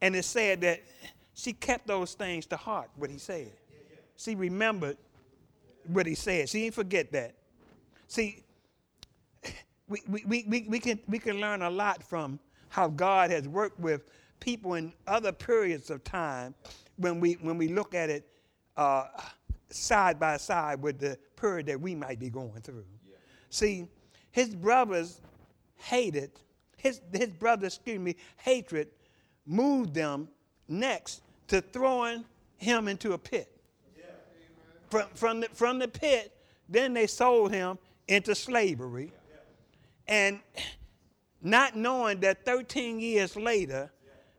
and 0.00 0.16
it 0.16 0.24
said 0.24 0.60
that 0.60 0.82
she 1.34 1.52
kept 1.52 1.86
those 1.86 2.14
things 2.14 2.46
to 2.46 2.56
heart, 2.56 2.90
what 2.96 3.10
he 3.10 3.18
said. 3.18 3.52
She 4.16 4.34
remembered 4.34 4.96
what 5.86 6.06
he 6.06 6.14
said. 6.14 6.48
She 6.48 6.62
didn't 6.62 6.74
forget 6.74 7.12
that. 7.12 7.34
See, 8.06 8.44
we, 9.88 10.00
we, 10.08 10.44
we, 10.46 10.66
we, 10.68 10.78
can, 10.78 11.00
we 11.08 11.18
can 11.18 11.40
learn 11.40 11.62
a 11.62 11.70
lot 11.70 12.02
from 12.02 12.38
how 12.68 12.88
God 12.88 13.30
has 13.30 13.48
worked 13.48 13.80
with 13.80 14.04
people 14.40 14.74
in 14.74 14.92
other 15.06 15.32
periods 15.32 15.90
of 15.90 16.02
time 16.04 16.54
when 16.96 17.20
we, 17.20 17.34
when 17.34 17.58
we 17.58 17.68
look 17.68 17.94
at 17.94 18.10
it 18.10 18.26
uh, 18.76 19.06
side 19.70 20.18
by 20.18 20.36
side 20.36 20.80
with 20.82 20.98
the 20.98 21.18
period 21.36 21.66
that 21.66 21.80
we 21.80 21.94
might 21.94 22.18
be 22.18 22.30
going 22.30 22.60
through. 22.62 22.84
Yeah. 23.06 23.16
See, 23.50 23.88
his 24.30 24.54
brothers 24.54 25.20
hated, 25.76 26.32
his, 26.76 27.00
his 27.12 27.28
brothers, 27.28 27.76
excuse 27.76 27.98
me, 27.98 28.16
hatred 28.36 28.88
moved 29.46 29.94
them 29.94 30.28
next 30.72 31.22
to 31.48 31.60
throwing 31.60 32.24
him 32.56 32.88
into 32.88 33.12
a 33.12 33.18
pit. 33.18 33.48
From, 34.90 35.06
from, 35.14 35.40
the, 35.40 35.48
from 35.52 35.78
the 35.78 35.88
pit, 35.88 36.36
then 36.68 36.92
they 36.94 37.06
sold 37.06 37.52
him 37.52 37.78
into 38.08 38.34
slavery. 38.34 39.12
And 40.08 40.40
not 41.40 41.76
knowing 41.76 42.20
that 42.20 42.44
13 42.44 43.00
years 43.00 43.36
later, 43.36 43.90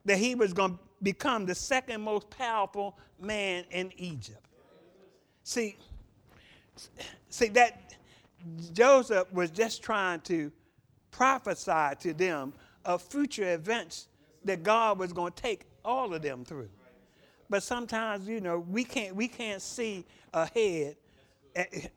that 0.05 0.17
he 0.17 0.35
was 0.35 0.53
going 0.53 0.73
to 0.73 0.79
become 1.01 1.45
the 1.45 1.55
second 1.55 2.01
most 2.01 2.29
powerful 2.29 2.97
man 3.19 3.65
in 3.71 3.91
Egypt. 3.97 4.45
See, 5.43 5.75
see 7.29 7.47
that 7.49 7.95
Joseph 8.73 9.31
was 9.31 9.49
just 9.49 9.81
trying 9.81 10.21
to 10.21 10.51
prophesy 11.11 11.95
to 11.99 12.13
them 12.13 12.53
of 12.85 13.01
future 13.01 13.53
events 13.53 14.07
that 14.45 14.63
God 14.63 14.99
was 14.99 15.13
going 15.13 15.31
to 15.31 15.41
take 15.41 15.65
all 15.83 16.13
of 16.13 16.21
them 16.21 16.45
through. 16.45 16.69
But 17.49 17.63
sometimes, 17.63 18.27
you 18.27 18.41
know, 18.41 18.59
we 18.59 18.83
can't 18.83 19.15
we 19.15 19.27
can't 19.27 19.61
see 19.61 20.05
ahead. 20.33 20.95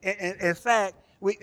In 0.02 0.54
fact, 0.54 0.94
we 1.20 1.38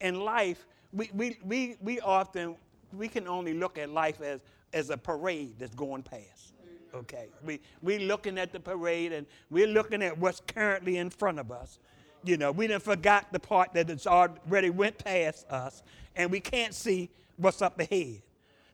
in 0.00 0.20
life 0.20 0.66
we, 0.94 1.10
we, 1.12 1.38
we, 1.44 1.76
we 1.82 2.00
often 2.00 2.54
we 2.92 3.08
can 3.08 3.26
only 3.26 3.54
look 3.54 3.78
at 3.78 3.90
life 3.90 4.20
as, 4.20 4.40
as 4.72 4.90
a 4.90 4.96
parade 4.96 5.54
that's 5.58 5.74
going 5.74 6.02
past. 6.02 6.52
Okay. 6.94 7.26
We 7.44 7.60
we 7.82 7.98
looking 7.98 8.38
at 8.38 8.52
the 8.52 8.60
parade 8.60 9.12
and 9.12 9.26
we're 9.50 9.66
looking 9.66 10.00
at 10.02 10.16
what's 10.16 10.40
currently 10.46 10.98
in 10.98 11.10
front 11.10 11.40
of 11.40 11.50
us. 11.50 11.80
You 12.22 12.36
know, 12.36 12.52
we 12.52 12.68
didn't 12.68 12.84
forgot 12.84 13.32
the 13.32 13.40
part 13.40 13.74
that 13.74 13.90
it's 13.90 14.06
already 14.06 14.70
went 14.70 14.98
past 14.98 15.50
us 15.50 15.82
and 16.14 16.30
we 16.30 16.38
can't 16.38 16.72
see 16.72 17.10
what's 17.36 17.60
up 17.62 17.80
ahead. 17.80 18.22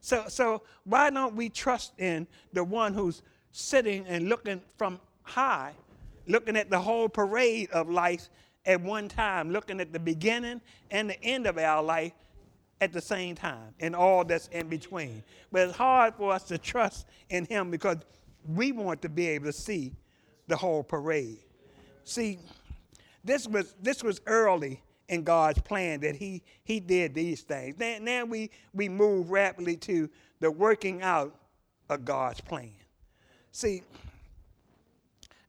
So, 0.01 0.25
so 0.27 0.63
why 0.83 1.09
don't 1.11 1.35
we 1.35 1.47
trust 1.47 1.93
in 1.99 2.27
the 2.53 2.63
one 2.63 2.93
who's 2.93 3.21
sitting 3.51 4.05
and 4.07 4.27
looking 4.27 4.61
from 4.77 4.99
high, 5.21 5.73
looking 6.27 6.57
at 6.57 6.69
the 6.69 6.79
whole 6.79 7.07
parade 7.07 7.69
of 7.71 7.89
life 7.89 8.29
at 8.65 8.81
one 8.81 9.07
time, 9.07 9.51
looking 9.51 9.79
at 9.79 9.93
the 9.93 9.99
beginning 9.99 10.61
and 10.89 11.09
the 11.09 11.23
end 11.23 11.47
of 11.47 11.57
our 11.57 11.81
life 11.83 12.13
at 12.81 12.91
the 12.91 13.01
same 13.01 13.35
time 13.35 13.73
and 13.79 13.95
all 13.95 14.25
that's 14.25 14.47
in 14.47 14.67
between. 14.67 15.23
But 15.51 15.69
it's 15.69 15.77
hard 15.77 16.15
for 16.15 16.33
us 16.33 16.43
to 16.45 16.57
trust 16.57 17.05
in 17.29 17.45
Him 17.45 17.69
because 17.69 17.97
we 18.47 18.71
want 18.71 19.03
to 19.03 19.09
be 19.09 19.27
able 19.27 19.45
to 19.45 19.53
see 19.53 19.93
the 20.47 20.55
whole 20.55 20.83
parade. 20.83 21.37
See, 22.03 22.39
this 23.23 23.47
was 23.47 23.75
this 23.81 24.03
was 24.03 24.19
early 24.25 24.81
in 25.11 25.23
God's 25.23 25.61
plan 25.61 25.99
that 25.99 26.15
he, 26.15 26.41
he 26.63 26.79
did 26.79 27.13
these 27.13 27.41
things. 27.41 27.77
Now, 27.77 27.97
now 28.01 28.25
we, 28.25 28.49
we 28.73 28.87
move 28.87 29.29
rapidly 29.29 29.75
to 29.77 30.09
the 30.39 30.49
working 30.49 31.01
out 31.01 31.35
of 31.89 32.05
God's 32.05 32.39
plan. 32.39 32.71
See, 33.51 33.83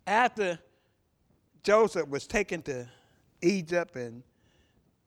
after 0.04 0.58
Joseph 1.62 2.08
was 2.08 2.26
taken 2.26 2.60
to 2.62 2.88
Egypt 3.40 3.94
and 3.94 4.24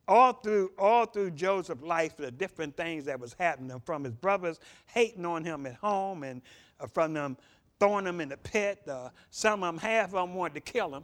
all 0.08 0.34
through 0.34 0.72
all 0.78 1.06
through 1.06 1.32
Joseph's 1.32 1.84
life, 1.84 2.16
the 2.16 2.32
different 2.32 2.78
things 2.78 3.06
that 3.06 3.20
was 3.20 3.36
happening 3.38 3.82
from 3.86 4.06
his 4.06 4.14
brothers 4.14 4.60
hating 4.86 5.26
on 5.26 5.44
him 5.44 5.66
at 5.66 5.76
home 5.76 6.24
and 6.24 6.42
uh, 6.80 6.88
from 6.88 7.14
them 7.14 7.36
throwing 7.80 8.06
him 8.06 8.22
in 8.22 8.30
the 8.30 8.38
pit. 8.38 8.88
Uh, 8.88 9.10
some 9.32 9.64
of 9.64 9.74
them, 9.74 9.82
half 9.82 10.14
of 10.14 10.28
them 10.28 10.36
wanted 10.36 10.54
to 10.54 10.72
kill 10.72 10.96
him. 10.96 11.04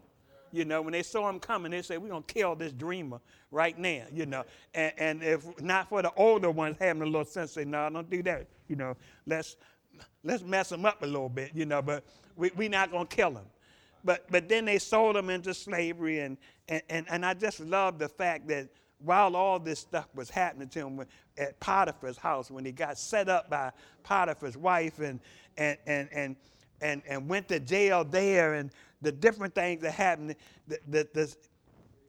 You 0.52 0.66
know, 0.66 0.82
when 0.82 0.92
they 0.94 1.04
saw 1.04 1.30
him 1.30 1.40
coming, 1.40 1.72
they 1.72 1.82
said, 1.82 2.02
We're 2.02 2.10
going 2.10 2.24
to 2.24 2.34
kill 2.34 2.56
this 2.56 2.74
dreamer 2.74 3.20
right 3.52 3.78
now, 3.78 4.06
you 4.14 4.26
know. 4.26 4.44
And, 4.74 4.94
and, 4.98 5.24
if 5.24 5.62
not 5.62 5.90
for 5.90 6.02
the 6.02 6.12
older 6.16 6.52
ones 6.52 6.78
having 6.80 7.02
a 7.02 7.06
little 7.06 7.26
sense, 7.26 7.52
say, 7.54 7.66
No, 7.66 7.90
don't 7.90 8.10
do 8.10 8.22
that. 8.24 8.48
You 8.68 8.76
know, 8.76 8.98
let's, 9.26 9.56
let's 10.24 10.44
mess 10.44 10.72
him 10.72 10.86
up 10.86 11.02
a 11.04 11.06
little 11.06 11.30
bit, 11.30 11.52
you 11.54 11.66
know, 11.66 11.82
but 11.82 12.04
we're 12.36 12.52
we 12.56 12.68
not 12.68 12.92
going 12.92 13.08
to 13.08 13.16
kill 13.16 13.32
him. 13.32 13.46
But, 14.04 14.26
but 14.32 14.50
then 14.50 14.66
they 14.66 14.80
sold 14.80 15.16
him 15.16 15.30
into 15.30 15.54
slavery. 15.54 16.20
And, 16.20 16.38
and, 16.68 16.82
and, 16.90 17.06
and 17.10 17.26
I 17.26 17.34
just 17.34 17.60
love 17.60 18.00
the 18.00 18.10
fact 18.10 18.48
that 18.48 18.70
while 19.00 19.36
all 19.36 19.60
this 19.60 19.80
stuff 19.80 20.08
was 20.14 20.30
happening 20.30 20.70
to 20.70 20.80
him 20.80 21.06
at 21.38 21.60
Potiphar's 21.60 22.18
house, 22.18 22.52
when 22.52 22.66
he 22.66 22.72
got 22.72 22.98
set 22.98 23.30
up 23.30 23.50
by 23.50 23.72
Potiphar's 24.04 24.58
wife 24.58 25.00
and, 25.00 25.20
and, 25.58 25.78
and, 25.86 26.10
and, 26.12 26.36
and, 26.82 27.02
and 27.08 27.28
went 27.30 27.48
to 27.50 27.60
jail 27.60 28.04
there 28.04 28.56
and 28.56 28.72
the 29.02 29.12
different 29.12 29.56
things 29.56 29.82
that 29.82 29.94
happened, 29.94 30.36
the, 30.68 30.80
the, 30.88 31.08
the, 31.14 31.36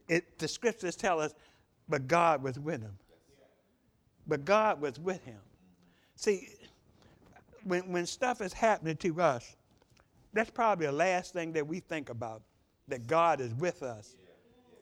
it, 0.08 0.38
the 0.38 0.48
scriptures 0.48 0.96
tell 0.96 1.20
us, 1.20 1.34
but 1.88 2.06
God 2.06 2.42
was 2.42 2.58
with 2.58 2.82
him. 2.82 2.96
But 4.26 4.44
God 4.44 4.80
was 4.80 4.98
with 5.00 5.24
him. 5.24 5.40
See, 6.16 6.48
when, 7.64 7.90
when 7.90 8.06
stuff 8.06 8.40
is 8.40 8.52
happening 8.52 8.96
to 8.98 9.20
us, 9.20 9.56
that's 10.32 10.50
probably 10.50 10.86
the 10.86 10.92
last 10.92 11.32
thing 11.32 11.52
that 11.52 11.66
we 11.66 11.80
think 11.80 12.08
about, 12.08 12.42
that 12.88 13.06
God 13.06 13.40
is 13.40 13.54
with 13.54 13.82
us 13.82 14.16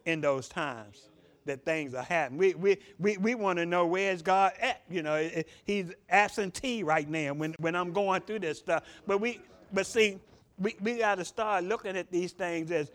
in 0.05 0.21
those 0.21 0.49
times 0.49 1.09
that 1.47 1.65
things 1.65 1.95
are 1.95 2.03
happening. 2.03 2.39
We, 2.39 2.55
we, 2.55 2.79
we, 2.99 3.17
we 3.17 3.35
want 3.35 3.59
to 3.59 3.67
know 3.67 3.87
where's 3.87 4.23
God 4.23 4.53
at. 4.61 4.83
You 4.91 5.03
know, 5.03 5.31
he's 5.65 5.93
absentee 6.09 6.83
right 6.83 7.09
now 7.09 7.33
when, 7.33 7.55
when 7.59 7.75
I'm 7.75 7.93
going 7.93 8.23
through 8.23 8.41
this 8.41 8.59
stuff. 8.59 8.85
But 9.07 9.21
we, 9.21 9.41
but 9.73 9.87
see, 9.87 10.19
we, 10.61 10.77
we 10.81 10.99
got 10.99 11.17
to 11.17 11.25
start 11.25 11.65
looking 11.65 11.97
at 11.97 12.11
these 12.13 12.33
things 12.33 12.71
as 12.71 12.93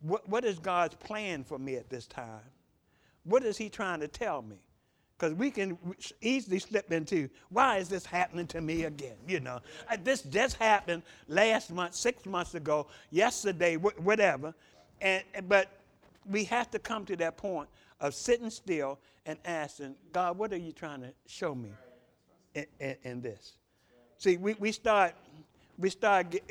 what, 0.00 0.28
what 0.28 0.44
is 0.44 0.58
God's 0.58 0.94
plan 0.94 1.44
for 1.44 1.58
me 1.58 1.76
at 1.76 1.90
this 1.90 2.06
time? 2.06 2.40
What 3.24 3.42
is 3.42 3.56
He 3.56 3.68
trying 3.68 4.00
to 4.00 4.08
tell 4.08 4.42
me? 4.42 4.56
Because 5.18 5.34
we 5.34 5.50
can 5.50 5.78
easily 6.20 6.58
slip 6.58 6.90
into, 6.92 7.28
why 7.48 7.78
is 7.78 7.88
this 7.88 8.04
happening 8.04 8.46
to 8.48 8.60
me 8.60 8.84
again? 8.84 9.16
You 9.26 9.40
know, 9.40 9.60
uh, 9.90 9.96
this 10.02 10.22
just 10.22 10.56
happened 10.56 11.02
last 11.28 11.72
month, 11.72 11.94
six 11.94 12.26
months 12.26 12.54
ago, 12.54 12.88
yesterday, 13.10 13.76
wh- 13.76 14.04
whatever. 14.04 14.54
And, 15.00 15.22
but 15.48 15.70
we 16.28 16.44
have 16.44 16.70
to 16.72 16.78
come 16.78 17.04
to 17.06 17.16
that 17.16 17.36
point 17.36 17.68
of 18.00 18.14
sitting 18.14 18.50
still 18.50 18.98
and 19.24 19.38
asking, 19.44 19.94
God, 20.12 20.36
what 20.36 20.52
are 20.52 20.58
you 20.58 20.72
trying 20.72 21.00
to 21.02 21.12
show 21.26 21.54
me 21.54 21.70
in, 22.54 22.66
in, 22.80 22.96
in 23.04 23.20
this? 23.20 23.52
See, 24.18 24.36
we, 24.36 24.54
we 24.54 24.72
start, 24.72 25.14
we 25.78 25.90
start 25.90 26.30
get, 26.30 26.42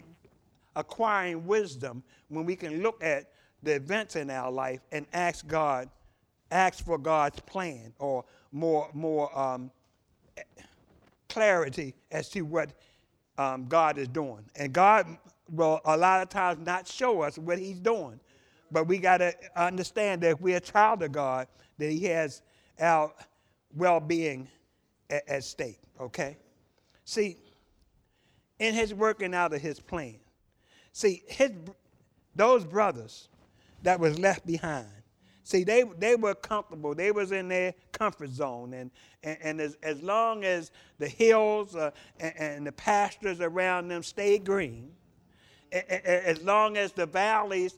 acquiring 0.75 1.45
wisdom 1.45 2.03
when 2.29 2.45
we 2.45 2.55
can 2.55 2.81
look 2.81 3.03
at 3.03 3.31
the 3.61 3.75
events 3.75 4.15
in 4.15 4.29
our 4.29 4.51
life 4.51 4.81
and 4.91 5.05
ask 5.13 5.47
God, 5.47 5.89
ask 6.51 6.83
for 6.83 6.97
God's 6.97 7.39
plan 7.41 7.93
or 7.99 8.25
more, 8.51 8.89
more 8.93 9.37
um, 9.37 9.71
clarity 11.29 11.95
as 12.11 12.29
to 12.29 12.41
what 12.41 12.71
um, 13.37 13.65
God 13.67 13.97
is 13.97 14.07
doing. 14.07 14.43
And 14.55 14.73
God 14.73 15.17
will 15.49 15.81
a 15.85 15.97
lot 15.97 16.21
of 16.21 16.29
times 16.29 16.65
not 16.65 16.87
show 16.87 17.21
us 17.21 17.37
what 17.37 17.57
He's 17.57 17.79
doing, 17.79 18.19
but 18.71 18.87
we 18.87 18.97
got 18.97 19.17
to 19.17 19.33
understand 19.55 20.21
that 20.21 20.31
if 20.31 20.41
we're 20.41 20.57
a 20.57 20.61
child 20.61 21.03
of 21.03 21.11
God, 21.11 21.47
that 21.77 21.89
He 21.89 22.05
has 22.05 22.41
our 22.79 23.13
well-being 23.75 24.47
at, 25.09 25.27
at 25.27 25.43
stake. 25.43 25.79
Okay, 25.99 26.37
see, 27.05 27.37
in 28.59 28.73
His 28.73 28.93
working 28.93 29.33
out 29.33 29.53
of 29.53 29.61
His 29.61 29.79
plan, 29.79 30.17
see 30.91 31.23
his 31.27 31.51
those 32.35 32.65
brothers 32.65 33.29
that 33.83 33.99
was 33.99 34.17
left 34.17 34.45
behind 34.45 34.87
See, 35.43 35.65
they, 35.65 35.83
they 35.99 36.15
were 36.15 36.35
comfortable. 36.35 36.95
They 36.95 37.11
was 37.11 37.33
in 37.33 37.49
their 37.49 37.73
comfort 37.91 38.29
zone. 38.29 38.73
And, 38.73 38.91
and, 39.23 39.37
and 39.41 39.61
as, 39.61 39.77
as 39.83 40.01
long 40.01 40.45
as 40.45 40.71
the 40.99 41.07
hills 41.07 41.75
uh, 41.75 41.91
and, 42.19 42.33
and, 42.37 42.67
the 42.67 42.71
pastures 42.71 43.41
around 43.41 43.89
them 43.89 44.03
stayed 44.03 44.45
green, 44.45 44.91
as 45.71 46.41
long 46.43 46.77
as 46.77 46.93
the 46.93 47.05
valleys 47.05 47.77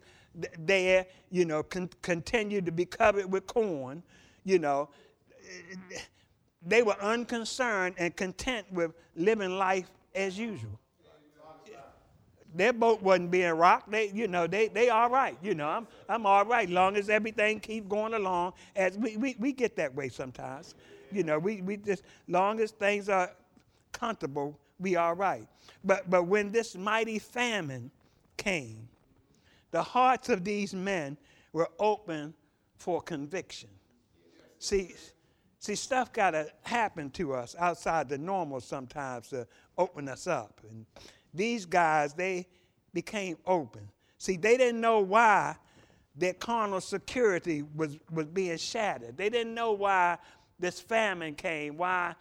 there, 0.59 1.07
you 1.31 1.45
know, 1.45 1.63
con- 1.63 1.89
continued 2.01 2.65
to 2.67 2.71
be 2.71 2.85
covered 2.85 3.31
with 3.31 3.47
corn, 3.47 4.03
you 4.43 4.59
know, 4.59 4.89
they 6.61 6.83
were 6.83 6.99
unconcerned 7.01 7.95
and 7.97 8.15
content 8.15 8.67
with 8.71 8.91
living 9.15 9.57
life 9.57 9.89
as 10.15 10.37
usual 10.37 10.79
their 12.55 12.71
boat 12.71 13.01
wasn't 13.01 13.31
being 13.31 13.51
rocked. 13.51 13.91
They, 13.91 14.09
you 14.11 14.27
know, 14.27 14.47
they, 14.47 14.69
they 14.69 14.89
all 14.89 15.09
right. 15.09 15.37
You 15.43 15.53
know, 15.53 15.67
I'm, 15.67 15.87
I'm 16.07 16.25
all 16.25 16.45
right, 16.45 16.69
long 16.69 16.95
as 16.95 17.09
everything 17.09 17.59
keeps 17.59 17.87
going 17.87 18.13
along. 18.13 18.53
As 18.75 18.97
we, 18.97 19.17
we, 19.17 19.35
we 19.37 19.51
get 19.51 19.75
that 19.75 19.93
way 19.93 20.09
sometimes. 20.09 20.73
You 21.11 21.23
know, 21.23 21.37
we, 21.37 21.61
we 21.61 21.77
just, 21.77 22.03
long 22.27 22.59
as 22.61 22.71
things 22.71 23.09
are 23.09 23.31
comfortable, 23.91 24.57
we 24.79 24.95
all 24.95 25.15
right. 25.15 25.47
But, 25.83 26.09
but 26.09 26.23
when 26.23 26.51
this 26.51 26.75
mighty 26.75 27.19
famine 27.19 27.91
came, 28.37 28.87
the 29.71 29.83
hearts 29.83 30.29
of 30.29 30.43
these 30.43 30.73
men 30.73 31.17
were 31.51 31.69
open 31.77 32.33
for 32.77 33.01
conviction. 33.01 33.69
See, 34.59 34.95
see, 35.59 35.75
stuff 35.75 36.13
got 36.13 36.31
to 36.31 36.47
happen 36.63 37.09
to 37.11 37.33
us 37.33 37.55
outside 37.59 38.07
the 38.07 38.17
normal 38.17 38.61
sometimes 38.61 39.27
to 39.29 39.45
open 39.77 40.07
us 40.07 40.27
up. 40.27 40.61
And 40.69 40.85
these 41.33 41.65
guys, 41.65 42.13
they 42.13 42.47
became 42.93 43.37
open. 43.45 43.89
See, 44.17 44.37
they 44.37 44.57
didn't 44.57 44.81
know 44.81 44.99
why 44.99 45.55
their 46.15 46.33
carnal 46.33 46.81
security 46.81 47.63
was, 47.75 47.97
was 48.11 48.27
being 48.27 48.57
shattered. 48.57 49.17
They 49.17 49.29
didn't 49.29 49.53
know 49.53 49.73
why 49.73 50.17
this 50.59 50.79
famine 50.79 51.35
came, 51.35 51.77
why 51.77 52.15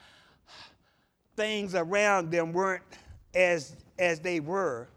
things 1.36 1.74
around 1.74 2.30
them 2.30 2.52
weren't 2.52 2.82
as, 3.34 3.76
as 3.98 4.20
they 4.20 4.40
were 4.40 4.88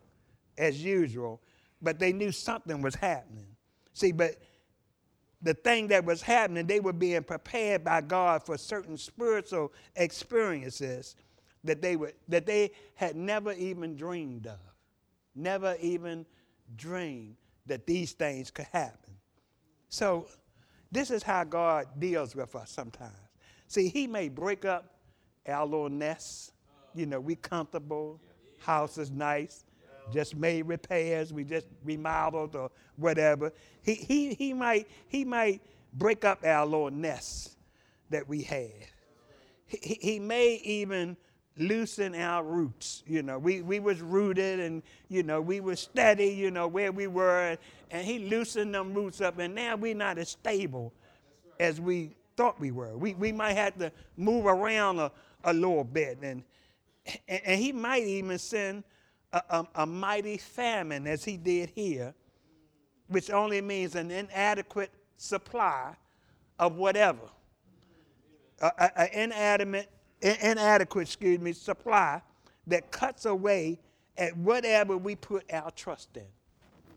as 0.58 0.84
usual, 0.84 1.39
but 1.82 2.00
they 2.00 2.12
knew 2.12 2.32
something 2.32 2.82
was 2.82 2.96
happening. 2.96 3.46
See, 3.93 4.12
but 4.12 4.36
the 5.41 5.54
thing 5.54 5.88
that 5.88 6.04
was 6.04 6.22
happening, 6.22 6.65
they 6.65 6.80
were 6.80 6.93
being 6.93 7.24
prepared 7.24 7.84
by 7.84 8.02
God 8.02 8.43
for 8.43 8.58
certain 8.58 8.98
spiritual 8.98 9.72
experiences 9.96 11.15
that 11.63 11.82
they, 11.82 11.96
were, 11.96 12.13
that 12.28 12.46
they 12.46 12.72
had 12.96 13.15
never 13.15 13.54
even 13.54 13.96
dreamed 13.96 14.48
of. 14.48 14.60
Never 15.36 15.76
even 15.82 16.26
dreamed 16.76 17.36
that 17.65 17.86
these 17.86 18.13
things 18.13 18.52
could 18.52 18.67
happen. 18.72 19.13
So, 19.89 20.28
this 20.91 21.12
is 21.12 21.22
how 21.22 21.43
God 21.43 21.88
deals 22.00 22.36
with 22.36 22.56
us 22.56 22.72
sometimes. 22.72 23.13
See, 23.67 23.89
He 23.89 24.08
may 24.08 24.30
break 24.30 24.65
up 24.65 24.96
our 25.48 25.65
little 25.65 25.89
nests. 25.89 26.52
You 26.96 27.06
know, 27.06 27.20
we 27.20 27.36
comfortable, 27.36 28.20
house 28.60 28.98
is 28.98 29.12
nice, 29.12 29.65
just 30.12 30.36
made 30.36 30.63
repairs, 30.63 31.34
we 31.34 31.43
just 31.43 31.67
remodeled 31.84 32.56
or 32.56 32.72
whatever. 32.96 33.54
He, 33.82 33.93
he, 33.93 34.34
he, 34.34 34.54
might, 34.54 34.88
he 35.08 35.26
might 35.26 35.62
break 35.93 36.26
up 36.26 36.43
our 36.46 36.65
little 36.65 36.91
nests 36.91 37.56
that 38.10 38.28
we 38.28 38.41
had. 38.41 38.72
He, 39.65 39.98
he 40.02 40.20
may 40.20 40.56
even 40.63 41.17
loosen 41.58 42.15
our 42.15 42.43
roots. 42.43 43.04
You 43.08 43.24
know, 43.24 43.39
we, 43.39 43.62
we 43.62 43.80
was 43.80 44.02
rooted 44.02 44.60
and, 44.60 44.84
you 45.10 45.24
know, 45.24 45.41
we 45.41 45.60
was 45.60 45.80
steady, 45.80 46.28
you 46.28 46.52
know, 46.52 46.67
where 46.67 46.91
we 46.91 47.08
were. 47.08 47.58
And 47.91 48.06
he 48.06 48.20
loosened 48.20 48.74
them 48.74 48.93
roots 48.93 49.22
up. 49.22 49.39
And 49.39 49.56
now 49.56 49.76
we're 49.76 49.96
not 49.96 50.17
as 50.17 50.30
stable 50.30 50.93
as 51.60 51.82
we 51.82 52.15
thought 52.36 52.60
we 52.60 52.72
were. 52.72 52.98
We, 52.98 53.13
we 53.15 53.32
might 53.32 53.54
have 53.54 53.78
to 53.80 53.91
move 54.15 54.46
around 54.46 55.00
a, 55.00 55.12
a 55.43 55.54
little 55.54 55.84
bit. 55.84 56.20
And, 56.22 56.43
and, 57.28 57.41
and 57.46 57.60
he 57.60 57.72
might 57.72 58.04
even 58.04 58.38
send 58.38 58.84
a, 59.34 59.41
a, 59.50 59.67
a 59.76 59.86
mighty 59.86 60.38
famine 60.38 61.08
as 61.08 61.24
he 61.24 61.38
did 61.38 61.72
here, 61.76 62.13
which 63.08 63.30
only 63.30 63.62
means 63.62 63.96
an 63.96 64.12
inadequate 64.12 64.91
supply 65.17 65.96
of 66.60 66.76
whatever. 66.76 67.22
An 68.60 69.10
inadequate 69.13 69.89
inadequate, 70.21 71.08
excuse 71.08 71.39
me, 71.39 71.53
supply 71.53 72.21
that 72.67 72.91
cuts 72.91 73.25
away 73.25 73.80
at 74.17 74.36
whatever 74.38 74.97
we 74.97 75.15
put 75.15 75.51
our 75.51 75.71
trust 75.71 76.17
in. 76.17 76.25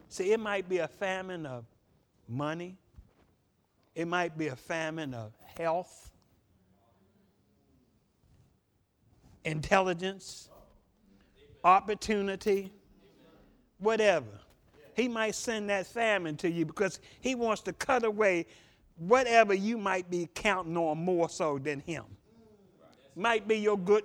See, 0.08 0.32
it 0.32 0.40
might 0.40 0.68
be 0.68 0.78
a 0.78 0.88
famine 0.88 1.46
of 1.46 1.64
money, 2.28 2.76
it 3.94 4.08
might 4.08 4.36
be 4.36 4.48
a 4.48 4.56
famine 4.56 5.14
of 5.14 5.32
health, 5.56 6.10
intelligence, 9.44 10.48
opportunity, 11.62 12.72
whatever. 13.78 14.26
He 14.94 15.08
might 15.08 15.34
send 15.34 15.70
that 15.70 15.86
famine 15.86 16.36
to 16.38 16.50
you 16.50 16.66
because 16.66 17.00
he 17.20 17.34
wants 17.34 17.62
to 17.62 17.72
cut 17.72 18.04
away 18.04 18.46
whatever 18.96 19.54
you 19.54 19.78
might 19.78 20.10
be 20.10 20.28
counting 20.34 20.76
on 20.76 20.98
more 20.98 21.28
so 21.28 21.58
than 21.58 21.80
him 21.80 22.04
might 23.16 23.46
be 23.46 23.56
your 23.56 23.78
good 23.78 24.04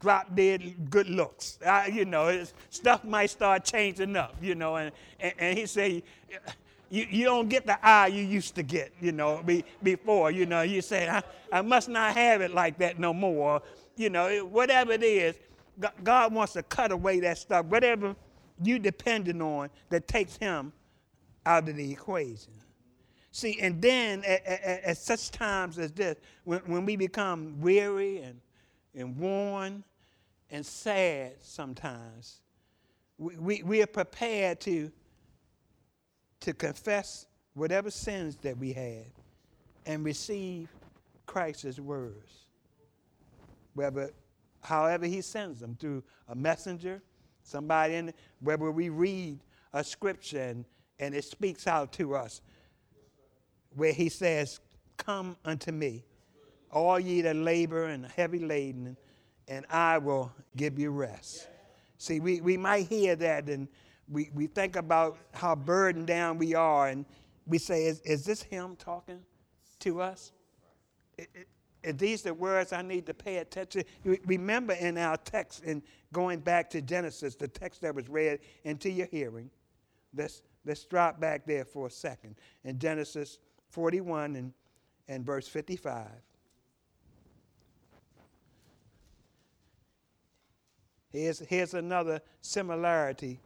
drop 0.00 0.34
dead 0.36 0.90
good 0.90 1.08
looks. 1.08 1.58
Uh, 1.64 1.84
you 1.90 2.04
know, 2.04 2.44
stuff 2.70 3.04
might 3.04 3.30
start 3.30 3.64
changing 3.64 4.16
up, 4.16 4.36
you 4.42 4.54
know. 4.54 4.76
And, 4.76 4.92
and, 5.18 5.32
and 5.38 5.58
he 5.58 5.66
say, 5.66 6.02
you, 6.90 7.06
you 7.10 7.24
don't 7.24 7.48
get 7.48 7.66
the 7.66 7.84
eye 7.84 8.08
you 8.08 8.22
used 8.22 8.54
to 8.56 8.62
get, 8.62 8.92
you 9.00 9.12
know, 9.12 9.42
be, 9.44 9.64
before. 9.82 10.30
You 10.30 10.46
know, 10.46 10.62
you 10.62 10.82
say, 10.82 11.08
I, 11.08 11.22
I 11.50 11.62
must 11.62 11.88
not 11.88 12.14
have 12.14 12.40
it 12.42 12.52
like 12.52 12.78
that 12.78 12.98
no 12.98 13.14
more. 13.14 13.62
You 13.96 14.10
know, 14.10 14.44
whatever 14.44 14.92
it 14.92 15.02
is, 15.02 15.36
God 16.02 16.32
wants 16.32 16.52
to 16.52 16.62
cut 16.62 16.92
away 16.92 17.20
that 17.20 17.38
stuff, 17.38 17.66
whatever 17.66 18.14
you 18.62 18.78
depending 18.78 19.42
on 19.42 19.70
that 19.88 20.06
takes 20.06 20.36
him 20.36 20.72
out 21.46 21.68
of 21.68 21.76
the 21.76 21.92
equation. 21.92 22.52
See, 23.32 23.58
and 23.60 23.82
then 23.82 24.22
at, 24.24 24.46
at, 24.46 24.84
at 24.84 24.98
such 24.98 25.32
times 25.32 25.78
as 25.78 25.90
this, 25.90 26.16
when, 26.44 26.60
when 26.60 26.86
we 26.86 26.94
become 26.94 27.60
weary 27.60 28.18
and 28.18 28.40
and 28.94 29.16
worn 29.16 29.84
and 30.50 30.64
sad 30.64 31.32
sometimes. 31.40 32.40
We, 33.18 33.36
we, 33.36 33.62
we 33.62 33.82
are 33.82 33.86
prepared 33.86 34.60
to, 34.62 34.90
to 36.40 36.52
confess 36.52 37.26
whatever 37.54 37.90
sins 37.90 38.36
that 38.42 38.56
we 38.58 38.72
had 38.72 39.06
and 39.86 40.04
receive 40.04 40.68
Christ's 41.26 41.80
words. 41.80 42.32
Whether, 43.74 44.10
however 44.62 45.06
he 45.06 45.20
sends 45.20 45.60
them, 45.60 45.76
through 45.78 46.02
a 46.28 46.34
messenger, 46.34 47.02
somebody 47.42 47.94
in, 47.94 48.12
whether 48.40 48.70
we 48.70 48.88
read 48.88 49.40
a 49.72 49.82
scripture 49.82 50.40
and, 50.40 50.64
and 50.98 51.14
it 51.14 51.24
speaks 51.24 51.66
out 51.66 51.92
to 51.92 52.14
us. 52.14 52.40
where 53.74 53.92
he 53.92 54.08
says, 54.08 54.60
Come 54.96 55.36
unto 55.44 55.72
me, 55.72 56.04
all 56.74 57.00
ye 57.00 57.22
that 57.22 57.36
labor 57.36 57.84
and 57.84 58.04
heavy 58.06 58.40
laden, 58.40 58.96
and 59.48 59.64
I 59.70 59.98
will 59.98 60.32
give 60.56 60.78
you 60.78 60.90
rest. 60.90 61.48
See, 61.98 62.20
we, 62.20 62.40
we 62.40 62.56
might 62.56 62.88
hear 62.88 63.16
that 63.16 63.48
and 63.48 63.68
we, 64.08 64.30
we 64.34 64.46
think 64.46 64.76
about 64.76 65.16
how 65.32 65.54
burdened 65.54 66.06
down 66.06 66.38
we 66.38 66.54
are, 66.54 66.88
and 66.88 67.06
we 67.46 67.58
say, 67.58 67.86
Is, 67.86 68.00
is 68.00 68.24
this 68.24 68.42
him 68.42 68.76
talking 68.76 69.20
to 69.80 70.00
us? 70.00 70.32
It, 71.16 71.48
these 71.98 72.22
the 72.22 72.32
words 72.32 72.72
I 72.72 72.82
need 72.82 73.06
to 73.06 73.14
pay 73.14 73.38
attention? 73.38 73.84
Remember 74.26 74.72
in 74.72 74.96
our 74.96 75.18
text, 75.18 75.62
in 75.64 75.82
going 76.12 76.40
back 76.40 76.70
to 76.70 76.80
Genesis, 76.80 77.34
the 77.34 77.48
text 77.48 77.82
that 77.82 77.94
was 77.94 78.08
read 78.08 78.40
into 78.64 78.90
your 78.90 79.06
hearing, 79.06 79.50
let's, 80.16 80.42
let's 80.64 80.84
drop 80.84 81.20
back 81.20 81.44
there 81.46 81.64
for 81.64 81.86
a 81.86 81.90
second. 81.90 82.36
In 82.64 82.78
Genesis 82.78 83.38
41 83.70 84.36
and, 84.36 84.52
and 85.08 85.26
verse 85.26 85.46
55. 85.46 86.08
Here's, 91.14 91.38
here's 91.38 91.74
another 91.74 92.20
similarity 92.40 93.38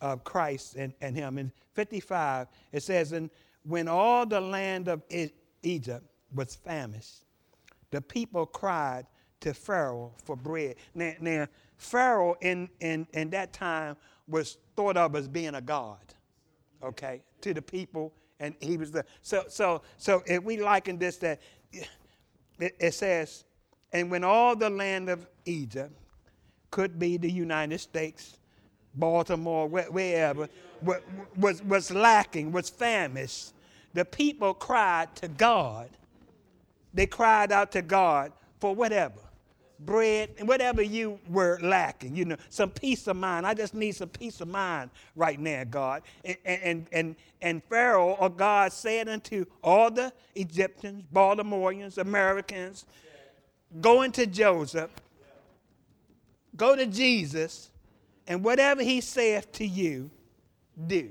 of 0.00 0.24
Christ 0.24 0.74
and, 0.74 0.92
and 1.00 1.14
him. 1.14 1.38
In 1.38 1.52
55, 1.74 2.48
it 2.72 2.82
says, 2.82 3.12
And 3.12 3.30
when 3.62 3.86
all 3.86 4.26
the 4.26 4.40
land 4.40 4.88
of 4.88 5.02
Egypt 5.62 6.04
was 6.34 6.56
famished, 6.56 7.24
the 7.92 8.00
people 8.00 8.44
cried 8.44 9.06
to 9.40 9.54
Pharaoh 9.54 10.12
for 10.24 10.34
bread. 10.34 10.74
Now, 10.96 11.12
now 11.20 11.46
Pharaoh 11.76 12.36
in, 12.40 12.68
in, 12.80 13.06
in 13.12 13.30
that 13.30 13.52
time 13.52 13.96
was 14.26 14.58
thought 14.74 14.96
of 14.96 15.14
as 15.14 15.28
being 15.28 15.54
a 15.54 15.60
god, 15.60 16.00
okay, 16.82 17.22
to 17.42 17.54
the 17.54 17.62
people, 17.62 18.12
and 18.40 18.56
he 18.60 18.76
was 18.76 18.90
the. 18.90 19.04
So, 19.22 19.44
so, 19.48 19.82
so 19.96 20.24
if 20.26 20.42
we 20.42 20.60
liken 20.60 20.98
this, 20.98 21.18
that 21.18 21.40
it, 21.70 22.74
it 22.80 22.94
says, 22.94 23.44
and 23.92 24.10
when 24.10 24.24
all 24.24 24.56
the 24.56 24.68
land 24.68 25.08
of 25.08 25.28
Egypt 25.44 25.92
could 26.76 26.98
be 26.98 27.16
the 27.16 27.30
United 27.30 27.78
States, 27.78 28.36
Baltimore, 28.94 29.66
wherever, 29.66 30.46
was, 31.34 31.62
was 31.64 31.90
lacking, 31.90 32.52
was 32.52 32.68
famished. 32.68 33.54
The 33.94 34.04
people 34.04 34.52
cried 34.52 35.16
to 35.16 35.28
God. 35.28 35.88
They 36.92 37.06
cried 37.06 37.50
out 37.50 37.72
to 37.72 37.80
God 37.80 38.30
for 38.60 38.74
whatever 38.74 39.20
bread 39.80 40.34
and 40.38 40.46
whatever 40.46 40.82
you 40.82 41.18
were 41.30 41.58
lacking, 41.62 42.14
you 42.14 42.26
know, 42.26 42.36
some 42.50 42.68
peace 42.68 43.06
of 43.06 43.16
mind. 43.16 43.46
I 43.46 43.54
just 43.54 43.72
need 43.72 43.92
some 43.92 44.10
peace 44.10 44.42
of 44.42 44.48
mind 44.48 44.90
right 45.14 45.40
now, 45.40 45.64
God. 45.64 46.02
And, 46.26 46.36
and, 46.44 46.86
and, 46.92 47.16
and 47.40 47.64
Pharaoh 47.64 48.18
or 48.20 48.28
God 48.28 48.70
said 48.70 49.08
unto 49.08 49.46
all 49.64 49.90
the 49.90 50.12
Egyptians, 50.34 51.04
Baltimoreans, 51.10 51.96
Americans, 51.96 52.84
go 53.80 54.02
into 54.02 54.26
Joseph 54.26 54.90
Go 56.56 56.74
to 56.76 56.86
Jesus, 56.86 57.70
and 58.26 58.42
whatever 58.42 58.82
he 58.82 59.00
saith 59.00 59.52
to 59.52 59.66
you, 59.66 60.10
do. 60.86 61.10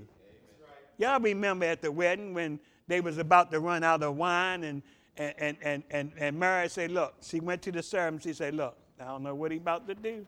Y'all 0.97 1.19
remember 1.19 1.65
at 1.65 1.81
the 1.81 1.91
wedding 1.91 2.33
when 2.33 2.59
they 2.87 3.01
was 3.01 3.17
about 3.17 3.51
to 3.51 3.59
run 3.59 3.83
out 3.83 4.01
of 4.01 4.15
wine 4.15 4.63
and 4.63 4.81
and, 5.17 5.57
and, 5.61 5.83
and, 5.91 6.11
and 6.17 6.37
Mary 6.37 6.67
said, 6.67 6.91
look, 6.91 7.15
she 7.21 7.39
went 7.39 7.61
to 7.63 7.71
the 7.71 7.81
servant, 7.81 8.23
she 8.23 8.33
said, 8.33 8.53
look, 8.53 8.77
I 8.99 9.05
don't 9.05 9.23
know 9.23 9.35
what 9.35 9.51
he 9.51 9.57
about 9.57 9.87
to 9.87 9.95
do, 9.95 10.25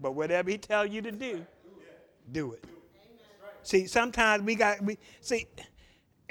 but 0.00 0.12
whatever 0.12 0.50
he 0.50 0.58
tell 0.58 0.86
you 0.86 1.02
to 1.02 1.12
do, 1.12 1.44
do 2.32 2.52
it. 2.52 2.64
See, 3.62 3.86
sometimes 3.86 4.42
we 4.42 4.54
got, 4.54 4.80
we 4.82 4.96
see, 5.20 5.46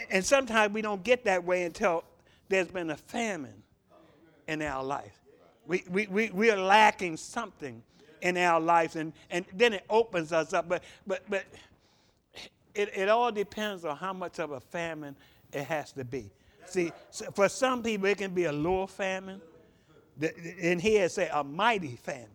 and 0.10 0.26
sometimes 0.26 0.74
we 0.74 0.82
don't 0.82 1.04
get 1.04 1.26
that 1.26 1.44
way 1.44 1.64
until 1.64 2.04
there's 2.48 2.70
been 2.70 2.90
a 2.90 2.98
famine 2.98 3.62
in 4.48 4.64
our 4.64 4.84
life. 4.84 5.19
We, 5.70 5.84
we, 6.10 6.32
we, 6.32 6.50
are 6.50 6.58
lacking 6.58 7.16
something 7.18 7.84
in 8.24 8.38
our 8.38 8.60
lives, 8.60 8.96
and, 8.96 9.14
and 9.30 9.46
then 9.54 9.74
it 9.74 9.86
opens 9.88 10.34
us 10.34 10.52
up. 10.52 10.68
But, 10.68 10.84
but, 11.06 11.22
but 11.30 11.46
it, 12.74 12.90
it 12.98 13.08
all 13.08 13.32
depends 13.32 13.86
on 13.86 13.96
how 13.96 14.12
much 14.12 14.40
of 14.40 14.50
a 14.50 14.60
famine 14.60 15.16
it 15.54 15.66
has 15.66 15.92
to 15.92 16.04
be. 16.04 16.32
See, 16.66 16.92
for 17.36 17.48
some 17.48 17.84
people, 17.84 18.08
it 18.08 18.18
can 18.18 18.34
be 18.34 18.46
a 18.46 18.52
little 18.52 18.88
famine. 18.88 19.42
And 20.60 20.82
here, 20.82 21.06
it 21.06 21.12
say 21.12 21.30
a 21.32 21.44
mighty 21.44 21.98
famine. 21.98 22.26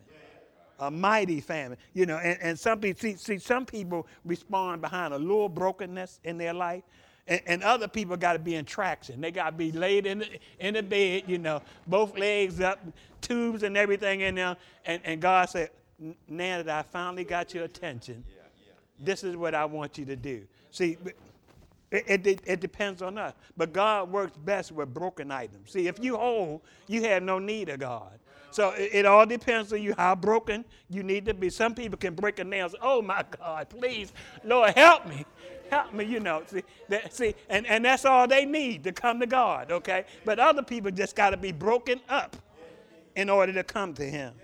A 0.79 0.91
mighty 0.91 1.41
famine. 1.41 1.79
You 1.93 2.07
know, 2.07 2.19
and, 2.19 2.39
and 2.41 2.59
some 2.59 2.79
people, 2.79 3.01
see, 3.01 3.17
see, 3.17 3.39
some 3.39 3.67
people 3.67 4.07
respond 4.25 4.81
behind 4.81 5.13
a 5.13 5.19
little 5.19 5.49
brokenness 5.49 6.21
in 6.23 6.39
their 6.39 6.55
life. 6.55 6.85
And, 7.27 7.41
and, 7.47 7.63
other 7.63 7.89
people 7.89 8.17
got 8.19 8.35
to 8.35 8.39
be 8.39 8.55
in 8.55 8.67
traction. 8.67 9.21
They 9.21 9.31
got 9.31 9.47
to 9.47 9.57
be 9.57 9.73
laid 9.73 10.05
in 10.05 10.19
the, 10.19 10.29
in 10.59 10.75
the 10.75 10.83
bed, 10.83 11.25
you 11.27 11.39
know, 11.39 11.63
both 11.87 12.19
legs 12.19 12.61
up, 12.61 12.81
tubes 13.23 13.63
and 13.63 13.79
everything 13.79 14.21
in 14.21 14.35
there. 14.35 14.57
And, 14.85 15.01
and 15.05 15.23
God 15.23 15.49
said, 15.49 15.71
now 16.29 16.63
that 16.63 16.69
I 16.69 16.83
finally 16.83 17.25
got 17.25 17.55
your 17.55 17.65
attention, 17.65 18.25
yeah, 18.29 18.43
yeah. 18.67 18.73
this 18.99 19.25
is 19.25 19.37
what 19.37 19.55
I 19.55 19.65
want 19.65 19.97
you 19.97 20.05
to 20.05 20.17
do. 20.17 20.43
See, 20.71 20.99
it, 21.91 22.27
it, 22.27 22.41
it, 22.45 22.61
depends 22.61 23.03
on 23.03 23.17
us. 23.17 23.35
But 23.57 23.73
God 23.73 24.11
works 24.11 24.37
best 24.37 24.73
with 24.73 24.93
broken 24.93 25.31
items. 25.31 25.71
See, 25.71 25.87
if 25.87 26.03
you 26.03 26.17
whole, 26.17 26.63
you 26.89 27.03
have 27.05 27.23
no 27.23 27.39
need 27.39 27.69
of 27.69 27.81
God. 27.81 28.19
So 28.55 28.71
it, 28.71 28.91
it, 28.93 29.07
all 29.07 29.27
depends 29.27 29.73
on 29.73 29.83
you 29.83 29.95
how 29.99 30.15
broken 30.15 30.65
you 30.89 31.03
need 31.03 31.27
to 31.27 31.35
be. 31.35 31.51
Some 31.51 31.75
people 31.75 31.99
can 31.99 32.15
break 32.15 32.39
a 32.39 32.45
nail. 32.45 32.69
Say, 32.69 32.79
oh 32.81 33.03
my 33.03 33.25
God, 33.39 33.69
please, 33.69 34.13
Lord, 34.45 34.75
help 34.77 35.07
me 35.09 35.27
help 35.71 35.93
me, 35.93 36.05
you 36.05 36.21
know. 36.21 36.43
See, 36.47 36.63
that, 36.89 37.13
see 37.13 37.35
and, 37.49 37.67
and 37.67 37.85
that's 37.85 38.05
all 38.05 38.29
they 38.29 38.45
need 38.45 38.85
to 38.85 38.93
come 38.93 39.19
to 39.21 39.27
God, 39.27 39.73
okay? 39.73 40.05
But 40.25 40.39
other 40.39 40.63
people 40.63 40.91
just 40.91 41.17
got 41.17 41.31
to 41.31 41.37
be 41.37 41.53
broken 41.53 42.01
up 42.09 42.37
in 43.17 43.29
order 43.29 43.53
to 43.53 43.65
come 43.65 43.95
to 43.95 44.05
Him. 44.05 44.35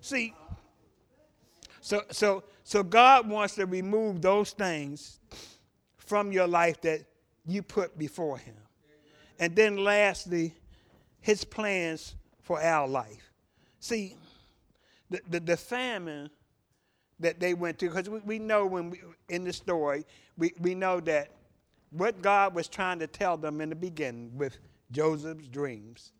See, 0.00 0.34
so, 1.80 2.02
so, 2.10 2.44
so 2.64 2.82
God 2.82 3.28
wants 3.28 3.54
to 3.54 3.66
remove 3.66 4.20
those 4.20 4.50
things 4.50 5.20
from 5.96 6.32
your 6.32 6.46
life 6.46 6.80
that 6.82 7.00
you 7.46 7.62
put 7.62 7.98
before 7.98 8.36
Him. 8.38 8.56
And 9.38 9.54
then 9.54 9.76
lastly, 9.76 10.54
His 11.20 11.44
plans 11.44 12.14
for 12.42 12.60
our 12.60 12.86
life. 12.86 13.27
See, 13.80 14.16
the, 15.10 15.20
the, 15.28 15.40
the 15.40 15.56
famine 15.56 16.30
that 17.20 17.40
they 17.40 17.54
went 17.54 17.78
to, 17.80 17.88
because 17.88 18.08
we, 18.08 18.20
we 18.20 18.38
know 18.38 18.66
when 18.66 18.90
we, 18.90 19.00
in 19.28 19.44
the 19.44 19.52
story, 19.52 20.04
we, 20.36 20.52
we 20.60 20.74
know 20.74 21.00
that 21.00 21.30
what 21.90 22.20
God 22.22 22.54
was 22.54 22.68
trying 22.68 22.98
to 22.98 23.06
tell 23.06 23.36
them 23.36 23.60
in 23.60 23.70
the 23.70 23.76
beginning 23.76 24.36
with 24.36 24.58
Joseph's 24.90 25.48
dreams, 25.48 26.12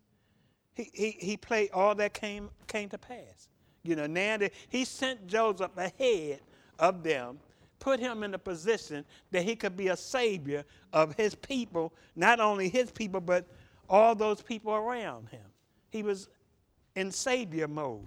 he, 0.73 0.89
he, 0.93 1.11
he 1.19 1.37
played 1.37 1.71
all 1.71 1.95
that 1.95 2.13
came, 2.13 2.49
came 2.67 2.89
to 2.89 2.97
pass. 2.97 3.47
You 3.83 3.95
know, 3.95 4.07
now 4.07 4.37
that 4.37 4.53
he 4.69 4.85
sent 4.85 5.27
Joseph 5.27 5.71
ahead 5.77 6.39
of 6.79 7.03
them, 7.03 7.39
put 7.79 7.99
him 7.99 8.23
in 8.23 8.33
a 8.33 8.37
position 8.37 9.05
that 9.31 9.43
he 9.43 9.55
could 9.55 9.77
be 9.77 9.87
a 9.87 9.97
savior 9.97 10.65
of 10.91 11.15
his 11.15 11.33
people, 11.35 11.93
not 12.15 12.39
only 12.39 12.67
his 12.67 12.91
people, 12.91 13.21
but 13.21 13.47
all 13.89 14.15
those 14.15 14.41
people 14.41 14.73
around 14.73 15.29
him. 15.29 15.45
He 15.89 16.03
was 16.03 16.27
in 16.99 17.11
savior 17.11 17.67
mode. 17.67 18.05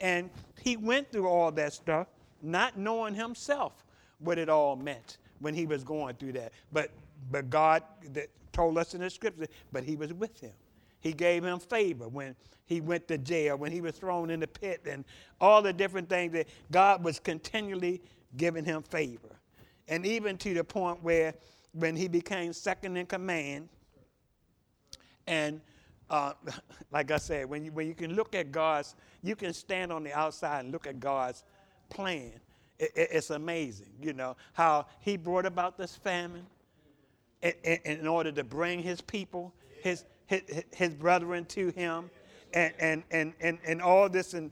And 0.00 0.30
he 0.60 0.76
went 0.76 1.10
through 1.10 1.28
all 1.28 1.50
that 1.52 1.72
stuff, 1.72 2.08
not 2.42 2.76
knowing 2.76 3.14
himself 3.14 3.84
what 4.18 4.38
it 4.38 4.48
all 4.48 4.76
meant 4.76 5.18
when 5.40 5.54
he 5.54 5.66
was 5.66 5.82
going 5.82 6.16
through 6.16 6.32
that. 6.32 6.52
But, 6.72 6.90
but 7.30 7.48
God 7.48 7.82
told 8.52 8.78
us 8.78 8.94
in 8.94 9.00
the 9.00 9.10
scripture, 9.10 9.46
but 9.72 9.82
he 9.82 9.96
was 9.96 10.12
with 10.12 10.38
him. 10.38 10.52
He 11.00 11.12
gave 11.12 11.44
him 11.44 11.58
favor 11.58 12.08
when 12.08 12.34
he 12.66 12.80
went 12.80 13.08
to 13.08 13.18
jail, 13.18 13.56
when 13.56 13.72
he 13.72 13.80
was 13.80 13.96
thrown 13.96 14.30
in 14.30 14.40
the 14.40 14.46
pit, 14.46 14.82
and 14.88 15.04
all 15.40 15.60
the 15.60 15.72
different 15.72 16.08
things 16.08 16.32
that 16.32 16.48
God 16.70 17.04
was 17.04 17.18
continually 17.18 18.00
giving 18.36 18.64
him 18.64 18.82
favor. 18.82 19.40
And 19.88 20.06
even 20.06 20.38
to 20.38 20.54
the 20.54 20.64
point 20.64 21.02
where 21.02 21.34
when 21.72 21.94
he 21.94 22.08
became 22.08 22.52
second 22.52 22.96
in 22.96 23.06
command, 23.06 23.68
and 25.26 25.60
uh, 26.10 26.32
like 26.92 27.10
I 27.10 27.16
said, 27.16 27.48
when 27.48 27.64
you, 27.64 27.72
when 27.72 27.86
you 27.86 27.94
can 27.94 28.14
look 28.14 28.34
at 28.34 28.52
God's, 28.52 28.94
you 29.22 29.36
can 29.36 29.52
stand 29.52 29.92
on 29.92 30.04
the 30.04 30.12
outside 30.12 30.60
and 30.60 30.72
look 30.72 30.86
at 30.86 31.00
God's 31.00 31.44
plan. 31.90 32.32
It, 32.78 32.90
it, 32.94 33.08
it's 33.12 33.30
amazing, 33.30 33.92
you 34.00 34.12
know, 34.12 34.36
how 34.52 34.86
he 35.00 35.16
brought 35.16 35.46
about 35.46 35.78
this 35.78 35.94
famine 35.94 36.46
in, 37.42 37.52
in, 37.62 37.78
in 37.84 38.06
order 38.06 38.32
to 38.32 38.44
bring 38.44 38.82
his 38.82 39.00
people, 39.00 39.52
his, 39.82 40.04
his, 40.26 40.42
his 40.74 40.94
brethren 40.94 41.44
to 41.46 41.68
him 41.70 42.10
and, 42.52 42.72
and, 42.78 43.02
and, 43.10 43.32
and, 43.40 43.58
and 43.66 43.82
all 43.82 44.08
this 44.08 44.34
and, 44.34 44.50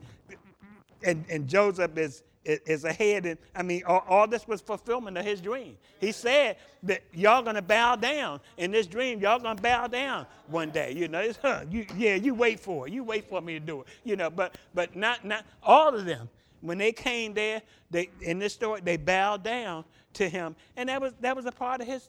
and, 1.04 1.24
and 1.28 1.48
Joseph 1.48 1.96
is, 1.96 2.22
is 2.44 2.84
ahead 2.84 3.26
and 3.26 3.38
I 3.54 3.62
mean 3.62 3.82
all, 3.86 4.04
all, 4.08 4.26
this 4.26 4.48
was 4.48 4.60
fulfillment 4.60 5.16
of 5.16 5.24
his 5.24 5.40
dream. 5.40 5.76
He 6.00 6.12
said 6.12 6.56
that 6.82 7.02
y'all 7.12 7.42
gonna 7.42 7.62
bow 7.62 7.96
down 7.96 8.40
in 8.56 8.70
this 8.72 8.86
dream. 8.86 9.20
Y'all 9.20 9.38
gonna 9.38 9.60
bow 9.60 9.86
down 9.86 10.26
one 10.48 10.70
day. 10.70 10.92
You 10.92 11.08
know, 11.08 11.30
huh, 11.40 11.64
you, 11.70 11.86
yeah, 11.96 12.16
you 12.16 12.34
wait 12.34 12.58
for 12.58 12.86
it. 12.86 12.92
You 12.92 13.04
wait 13.04 13.28
for 13.28 13.40
me 13.40 13.54
to 13.54 13.60
do 13.60 13.82
it. 13.82 13.86
You 14.04 14.16
know, 14.16 14.30
but 14.30 14.56
but 14.74 14.96
not 14.96 15.24
not 15.24 15.44
all 15.62 15.94
of 15.94 16.04
them. 16.04 16.28
When 16.60 16.78
they 16.78 16.92
came 16.92 17.34
there, 17.34 17.62
they 17.90 18.10
in 18.20 18.38
this 18.38 18.52
story 18.54 18.80
they 18.82 18.96
bowed 18.96 19.42
down 19.42 19.84
to 20.14 20.28
him, 20.28 20.56
and 20.76 20.88
that 20.88 21.00
was 21.00 21.12
that 21.20 21.36
was 21.36 21.46
a 21.46 21.52
part 21.52 21.80
of 21.80 21.86
his 21.86 22.08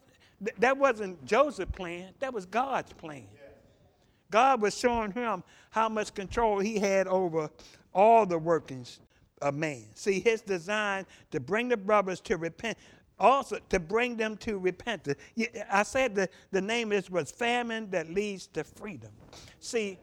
that 0.58 0.78
wasn't 0.78 1.24
Joseph's 1.26 1.72
plan, 1.72 2.10
that 2.19 2.34
was 2.34 2.46
God's 2.46 2.91
plan. 2.93 3.28
God 4.32 4.62
was 4.62 4.78
showing 4.78 5.12
him 5.12 5.43
how 5.69 5.88
much 5.89 6.13
control 6.13 6.60
he 6.60 6.80
had 6.80 7.08
over 7.08 7.50
all 7.93 8.26
the 8.26 8.38
workings 8.38 9.00
of 9.43 9.53
man. 9.53 9.86
See, 9.93 10.19
his 10.19 10.41
design 10.41 11.06
to 11.32 11.39
bring 11.39 11.67
the 11.67 11.77
brothers 11.77 12.19
to 12.21 12.38
repent, 12.38 12.77
also 13.19 13.60
to 13.69 13.79
bring 13.79 14.17
them 14.17 14.38
to 14.38 14.58
repentance. 14.58 15.19
I 15.69 15.84
said 15.84 16.15
the, 16.15 16.29
the 16.51 16.62
name 16.62 16.91
is 16.91 17.12
was 17.12 17.29
famine 17.29 17.91
that 17.91 18.10
leads 18.10 18.47
to 18.47 18.63
freedom. 18.63 19.12
See, 19.60 19.99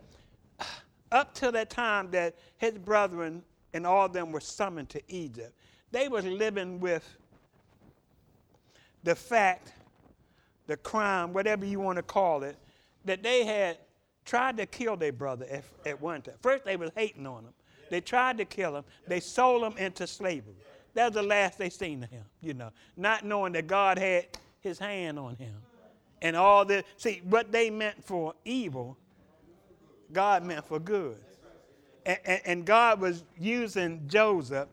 up 1.11 1.35
to 1.35 1.50
that 1.50 1.70
time 1.70 2.11
that 2.12 2.37
his 2.59 2.74
brethren 2.79 3.42
and 3.72 3.87
all 3.87 4.07
of 4.07 4.12
them 4.12 4.31
were 4.31 4.40
summoned 4.40 4.90
to 4.90 5.03
Egypt, 5.09 5.53
they 5.90 6.09
was 6.09 6.24
living 6.24 6.79
with 6.79 7.09
the 9.03 9.14
fact, 9.14 9.72
the 10.66 10.76
crime, 10.76 11.33
whatever 11.33 11.64
you 11.64 11.81
want 11.81 11.96
to 11.96 12.03
call 12.03 12.42
it, 12.42 12.57
that 13.07 13.22
they 13.22 13.44
had 13.44 13.79
tried 14.24 14.59
to 14.59 14.66
kill 14.66 14.96
their 14.96 15.12
brother 15.12 15.46
at, 15.50 15.64
at 15.87 16.00
one 16.00 16.20
time. 16.22 16.35
First, 16.42 16.64
they 16.64 16.76
was 16.76 16.90
hating 16.94 17.26
on 17.26 17.44
him. 17.44 17.55
They 17.90 18.00
tried 18.00 18.38
to 18.38 18.44
kill 18.44 18.76
him. 18.76 18.85
They 19.07 19.20
sold 19.20 19.62
him 19.64 19.76
into 19.76 20.07
slavery. 20.07 20.55
That 20.94 21.07
was 21.07 21.14
the 21.14 21.22
last 21.22 21.59
they 21.59 21.70
seen 21.70 22.03
of 22.03 22.11
him, 22.11 22.24
you 22.40 22.55
know, 22.55 22.70
not 22.96 23.24
knowing 23.24 23.53
that 23.53 23.66
God 23.66 23.98
had 23.98 24.26
his 24.61 24.79
hand 24.79 25.18
on 25.18 25.37
him. 25.37 25.55
And 26.22 26.37
all 26.37 26.64
this, 26.64 26.85
see, 26.96 27.22
what 27.24 27.53
they 27.53 27.70
meant 27.70 28.05
for 28.05 28.35
evil, 28.44 28.96
God 30.12 30.44
meant 30.44 30.66
for 30.66 30.79
good. 30.79 31.16
And, 32.05 32.18
and, 32.24 32.40
and 32.44 32.66
God 32.66 33.00
was 33.00 33.24
using 33.38 34.03
Joseph 34.07 34.68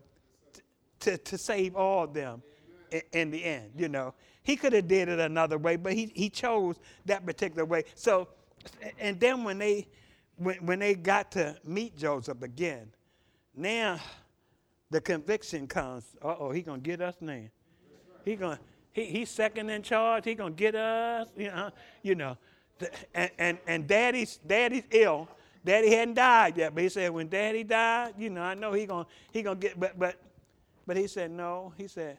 to, 1.02 1.18
to 1.18 1.38
save 1.38 1.76
all 1.76 2.04
of 2.06 2.14
them 2.14 2.42
in, 2.92 3.02
in 3.14 3.32
the 3.32 3.44
end, 3.44 3.72
you 3.78 3.88
know. 3.88 4.14
He 4.44 4.56
could 4.56 4.74
have 4.74 4.88
did 4.88 5.10
it 5.10 5.20
another 5.20 5.58
way, 5.58 5.76
but 5.76 5.94
he, 5.94 6.12
he 6.16 6.30
chose 6.30 6.80
that 7.06 7.26
particular 7.26 7.66
way. 7.66 7.84
So, 7.96 8.30
and 9.00 9.20
then 9.20 9.44
when 9.44 9.58
they, 9.58 9.88
when, 10.38 10.58
when 10.66 10.80
they 10.80 10.96
got 10.96 11.32
to 11.34 11.58
meet 11.64 11.98
Joseph 11.98 12.42
again, 12.42 12.92
now 13.58 14.00
the 14.90 15.02
conviction 15.02 15.68
comes. 15.68 16.04
Uh 16.22 16.36
oh, 16.40 16.52
he 16.52 16.62
gonna 16.62 16.80
get 16.80 17.02
us 17.02 17.16
now. 17.20 17.42
He 18.24 18.36
gonna 18.36 18.60
he, 18.92 19.06
he's 19.06 19.30
second 19.30 19.70
in 19.70 19.82
charge. 19.82 20.26
He 20.26 20.36
gonna 20.36 20.52
get 20.52 20.76
us. 20.76 21.28
You 21.36 21.48
know, 21.48 21.72
you 22.04 22.16
know. 22.16 22.38
And, 23.14 23.32
and 23.38 23.58
and 23.68 23.88
daddy's 23.88 24.38
daddy's 24.38 24.84
ill. 24.92 25.28
Daddy 25.66 25.90
hadn't 25.90 26.14
died 26.14 26.58
yet, 26.58 26.74
but 26.74 26.84
he 26.84 26.90
said 26.90 27.12
when 27.12 27.28
daddy 27.28 27.64
died, 27.64 28.14
you 28.18 28.30
know, 28.30 28.42
I 28.42 28.54
know 28.54 28.72
he 28.72 28.86
gonna 28.86 29.08
he 29.32 29.42
gonna 29.42 29.60
get. 29.60 29.80
But 29.80 30.00
but 30.00 30.16
but 30.86 30.96
he 30.96 31.08
said 31.08 31.32
no. 31.32 31.74
He 31.78 31.88
said, 31.88 32.18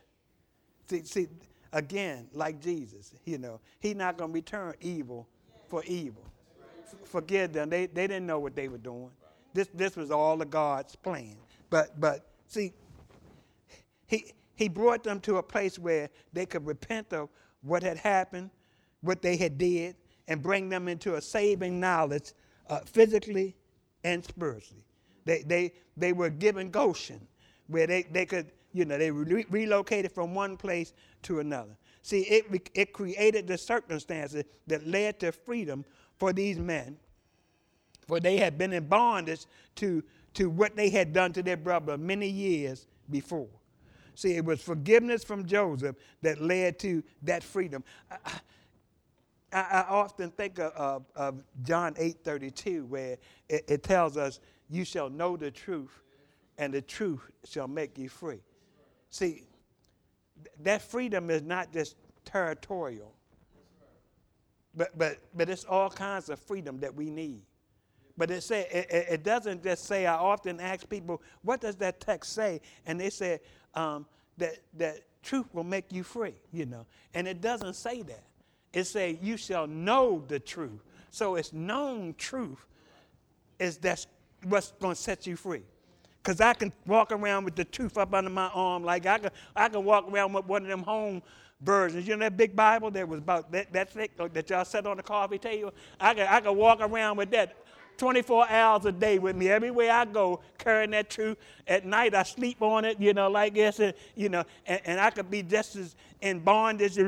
see 0.86 1.04
see 1.04 1.28
again 1.72 2.28
like 2.32 2.60
Jesus, 2.60 3.14
you 3.24 3.38
know, 3.38 3.60
he's 3.80 3.96
not 3.96 4.18
gonna 4.18 4.32
return 4.32 4.74
evil 4.80 5.26
for 5.68 5.82
evil. 5.84 6.24
Forgive 7.04 7.52
them. 7.52 7.70
They 7.70 7.86
they 7.86 8.06
didn't 8.06 8.26
know 8.26 8.38
what 8.38 8.54
they 8.54 8.68
were 8.68 8.78
doing. 8.78 9.10
This 9.58 9.68
this 9.74 9.96
was 9.96 10.10
all 10.10 10.40
of 10.40 10.50
God's 10.50 10.94
plan. 10.96 11.36
But 11.70 12.00
but 12.00 12.28
See, 12.48 12.72
he, 14.06 14.32
he 14.54 14.68
brought 14.68 15.04
them 15.04 15.20
to 15.20 15.36
a 15.36 15.42
place 15.42 15.78
where 15.78 16.08
they 16.32 16.46
could 16.46 16.66
repent 16.66 17.12
of 17.12 17.28
what 17.62 17.82
had 17.82 17.98
happened, 17.98 18.50
what 19.02 19.22
they 19.22 19.36
had 19.36 19.58
did, 19.58 19.96
and 20.26 20.42
bring 20.42 20.68
them 20.68 20.88
into 20.88 21.14
a 21.14 21.20
saving 21.20 21.78
knowledge 21.78 22.32
uh, 22.68 22.80
physically 22.80 23.54
and 24.02 24.24
spiritually. 24.24 24.84
They, 25.26 25.42
they, 25.42 25.72
they 25.96 26.14
were 26.14 26.30
given 26.30 26.70
Goshen, 26.70 27.20
where 27.66 27.86
they, 27.86 28.04
they 28.04 28.24
could, 28.24 28.50
you 28.72 28.86
know, 28.86 28.96
they 28.96 29.10
re- 29.10 29.46
relocated 29.50 30.12
from 30.12 30.34
one 30.34 30.56
place 30.56 30.94
to 31.24 31.40
another. 31.40 31.76
See, 32.02 32.20
it, 32.22 32.70
it 32.74 32.92
created 32.94 33.46
the 33.46 33.58
circumstances 33.58 34.44
that 34.66 34.86
led 34.86 35.20
to 35.20 35.32
freedom 35.32 35.84
for 36.18 36.32
these 36.32 36.58
men, 36.58 36.96
for 38.08 38.18
they 38.18 38.38
had 38.38 38.58
been 38.58 38.72
in 38.72 38.88
bondage 38.88 39.46
to 39.76 40.02
to 40.34 40.48
what 40.48 40.76
they 40.76 40.88
had 40.88 41.12
done 41.12 41.32
to 41.32 41.42
their 41.42 41.56
brother 41.56 41.98
many 41.98 42.28
years 42.28 42.86
before. 43.10 43.48
See, 44.14 44.36
it 44.36 44.44
was 44.44 44.60
forgiveness 44.60 45.24
from 45.24 45.46
Joseph 45.46 45.96
that 46.22 46.40
led 46.40 46.78
to 46.80 47.02
that 47.22 47.42
freedom. 47.42 47.84
I, 48.10 48.16
I, 49.52 49.60
I 49.60 49.84
often 49.88 50.30
think 50.30 50.58
of, 50.58 50.72
of, 50.72 51.04
of, 51.14 51.42
John 51.62 51.94
8 51.96 52.18
32, 52.22 52.84
where 52.86 53.16
it, 53.48 53.64
it 53.68 53.82
tells 53.82 54.16
us, 54.16 54.40
You 54.68 54.84
shall 54.84 55.08
know 55.08 55.36
the 55.36 55.50
truth, 55.50 56.02
and 56.58 56.74
the 56.74 56.82
truth 56.82 57.20
shall 57.44 57.68
make 57.68 57.96
you 57.96 58.08
free. 58.08 58.40
See, 59.10 59.44
that 60.60 60.82
freedom 60.82 61.30
is 61.30 61.42
not 61.42 61.72
just 61.72 61.96
territorial, 62.24 63.14
but, 64.74 64.96
but, 64.98 65.18
but 65.34 65.48
it's 65.48 65.64
all 65.64 65.90
kinds 65.90 66.28
of 66.28 66.38
freedom 66.38 66.78
that 66.80 66.94
we 66.94 67.10
need. 67.10 67.42
But 68.18 68.32
it, 68.32 68.42
say, 68.42 68.66
it, 68.72 69.06
it, 69.08 69.22
doesn't 69.22 69.62
just 69.62 69.84
say, 69.84 70.04
I 70.04 70.16
often 70.16 70.58
ask 70.58 70.88
people, 70.88 71.22
what 71.42 71.60
does 71.60 71.76
that 71.76 72.00
text 72.00 72.32
say? 72.32 72.60
And 72.84 73.00
they 73.00 73.10
say 73.10 73.38
um, 73.74 74.06
that, 74.38 74.58
that 74.74 75.02
truth 75.22 75.46
will 75.52 75.64
make 75.64 75.92
you 75.92 76.02
free, 76.02 76.34
you 76.52 76.66
know. 76.66 76.84
And 77.14 77.28
it 77.28 77.40
doesn't 77.40 77.74
say 77.74 78.02
that. 78.02 78.24
It 78.72 78.84
say, 78.84 79.18
you 79.22 79.36
shall 79.36 79.68
know 79.68 80.24
the 80.26 80.40
truth. 80.40 80.82
So 81.12 81.36
it's 81.36 81.52
known 81.52 82.14
truth 82.18 82.58
is 83.60 83.78
that's 83.78 84.08
what's 84.44 84.72
going 84.72 84.96
to 84.96 85.00
set 85.00 85.24
you 85.24 85.36
free. 85.36 85.62
Because 86.20 86.40
I 86.40 86.54
can 86.54 86.72
walk 86.86 87.12
around 87.12 87.44
with 87.44 87.54
the 87.54 87.64
truth 87.64 87.96
up 87.96 88.12
under 88.12 88.30
my 88.30 88.48
arm. 88.48 88.82
Like 88.82 89.06
I 89.06 89.18
can, 89.18 89.30
I 89.54 89.68
can 89.68 89.84
walk 89.84 90.10
around 90.10 90.32
with 90.32 90.44
one 90.46 90.62
of 90.62 90.68
them 90.68 90.82
home 90.82 91.22
versions. 91.60 92.06
You 92.06 92.16
know 92.16 92.26
that 92.26 92.36
big 92.36 92.54
Bible 92.54 92.90
that 92.90 93.08
was 93.08 93.18
about 93.18 93.50
that, 93.52 93.72
that 93.72 93.90
thick 93.90 94.16
that 94.16 94.50
y'all 94.50 94.64
set 94.64 94.86
on 94.86 94.96
the 94.96 95.02
coffee 95.02 95.38
table? 95.38 95.72
I 96.00 96.14
can, 96.14 96.26
I 96.26 96.40
can 96.40 96.56
walk 96.56 96.80
around 96.80 97.16
with 97.16 97.30
that 97.30 97.56
24 97.98 98.48
hours 98.48 98.84
a 98.86 98.92
day 98.92 99.18
with 99.18 99.36
me. 99.36 99.48
Everywhere 99.48 99.90
I 99.92 100.04
go, 100.04 100.40
carrying 100.56 100.90
that 100.92 101.10
truth. 101.10 101.36
At 101.66 101.84
night, 101.84 102.14
I 102.14 102.22
sleep 102.22 102.62
on 102.62 102.84
it, 102.84 102.98
you 102.98 103.12
know, 103.12 103.28
like 103.28 103.54
this, 103.54 103.80
and, 103.80 103.92
you 104.14 104.28
know, 104.28 104.44
and, 104.66 104.80
and 104.84 105.00
I 105.00 105.10
could 105.10 105.30
be 105.30 105.42
just 105.42 105.76
as 105.76 105.96
in 106.20 106.40
bondage 106.40 106.98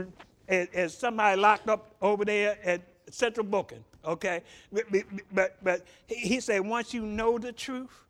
as, 0.48 0.68
as 0.74 0.96
somebody 0.96 1.40
locked 1.40 1.68
up 1.68 1.94
over 2.02 2.24
there 2.24 2.58
at 2.64 2.82
Central 3.10 3.46
Booking, 3.46 3.84
okay? 4.04 4.42
But, 4.72 4.84
but, 5.32 5.56
but 5.62 5.86
he 6.06 6.40
said, 6.40 6.60
once 6.60 6.92
you 6.92 7.06
know 7.06 7.38
the 7.38 7.52
truth 7.52 8.04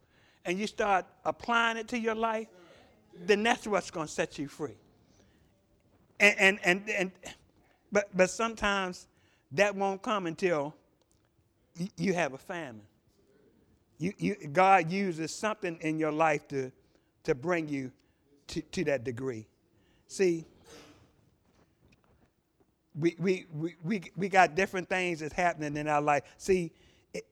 and 0.44 0.58
you 0.58 0.66
start 0.66 1.04
applying 1.24 1.76
it 1.76 1.88
to 1.88 1.98
your 1.98 2.14
life, 2.14 2.48
then 3.26 3.42
that's 3.42 3.66
what's 3.66 3.90
going 3.90 4.06
to 4.06 4.12
set 4.12 4.38
you 4.38 4.48
free. 4.48 4.76
And, 6.18 6.36
and, 6.38 6.58
and, 6.64 6.90
and 6.90 7.12
but, 7.92 8.08
but 8.14 8.30
sometimes 8.30 9.06
that 9.52 9.74
won't 9.74 10.02
come 10.02 10.26
until 10.26 10.74
you 11.96 12.14
have 12.14 12.34
a 12.34 12.38
famine. 12.38 12.82
You, 13.98 14.12
you, 14.18 14.34
God 14.52 14.90
uses 14.90 15.34
something 15.34 15.76
in 15.82 15.98
your 15.98 16.12
life 16.12 16.48
to, 16.48 16.72
to 17.24 17.34
bring 17.34 17.68
you 17.68 17.92
to, 18.48 18.62
to 18.62 18.84
that 18.84 19.04
degree. 19.04 19.46
See, 20.08 20.46
we, 22.98 23.14
we, 23.18 23.46
we, 23.54 23.76
we, 23.84 24.02
we 24.16 24.28
got 24.28 24.54
different 24.54 24.88
things 24.88 25.20
that's 25.20 25.34
happening 25.34 25.76
in 25.76 25.86
our 25.86 26.00
life. 26.00 26.24
See, 26.38 26.72
it, 27.12 27.26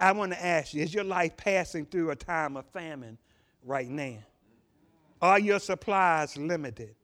I 0.00 0.12
want 0.12 0.32
to 0.32 0.44
ask 0.44 0.74
you 0.74 0.82
is 0.82 0.94
your 0.94 1.04
life 1.04 1.36
passing 1.36 1.86
through 1.86 2.10
a 2.10 2.16
time 2.16 2.56
of 2.56 2.66
famine 2.66 3.18
right 3.64 3.88
now? 3.88 4.18
Are 5.20 5.38
your 5.38 5.58
supplies 5.58 6.36
limited? 6.36 6.94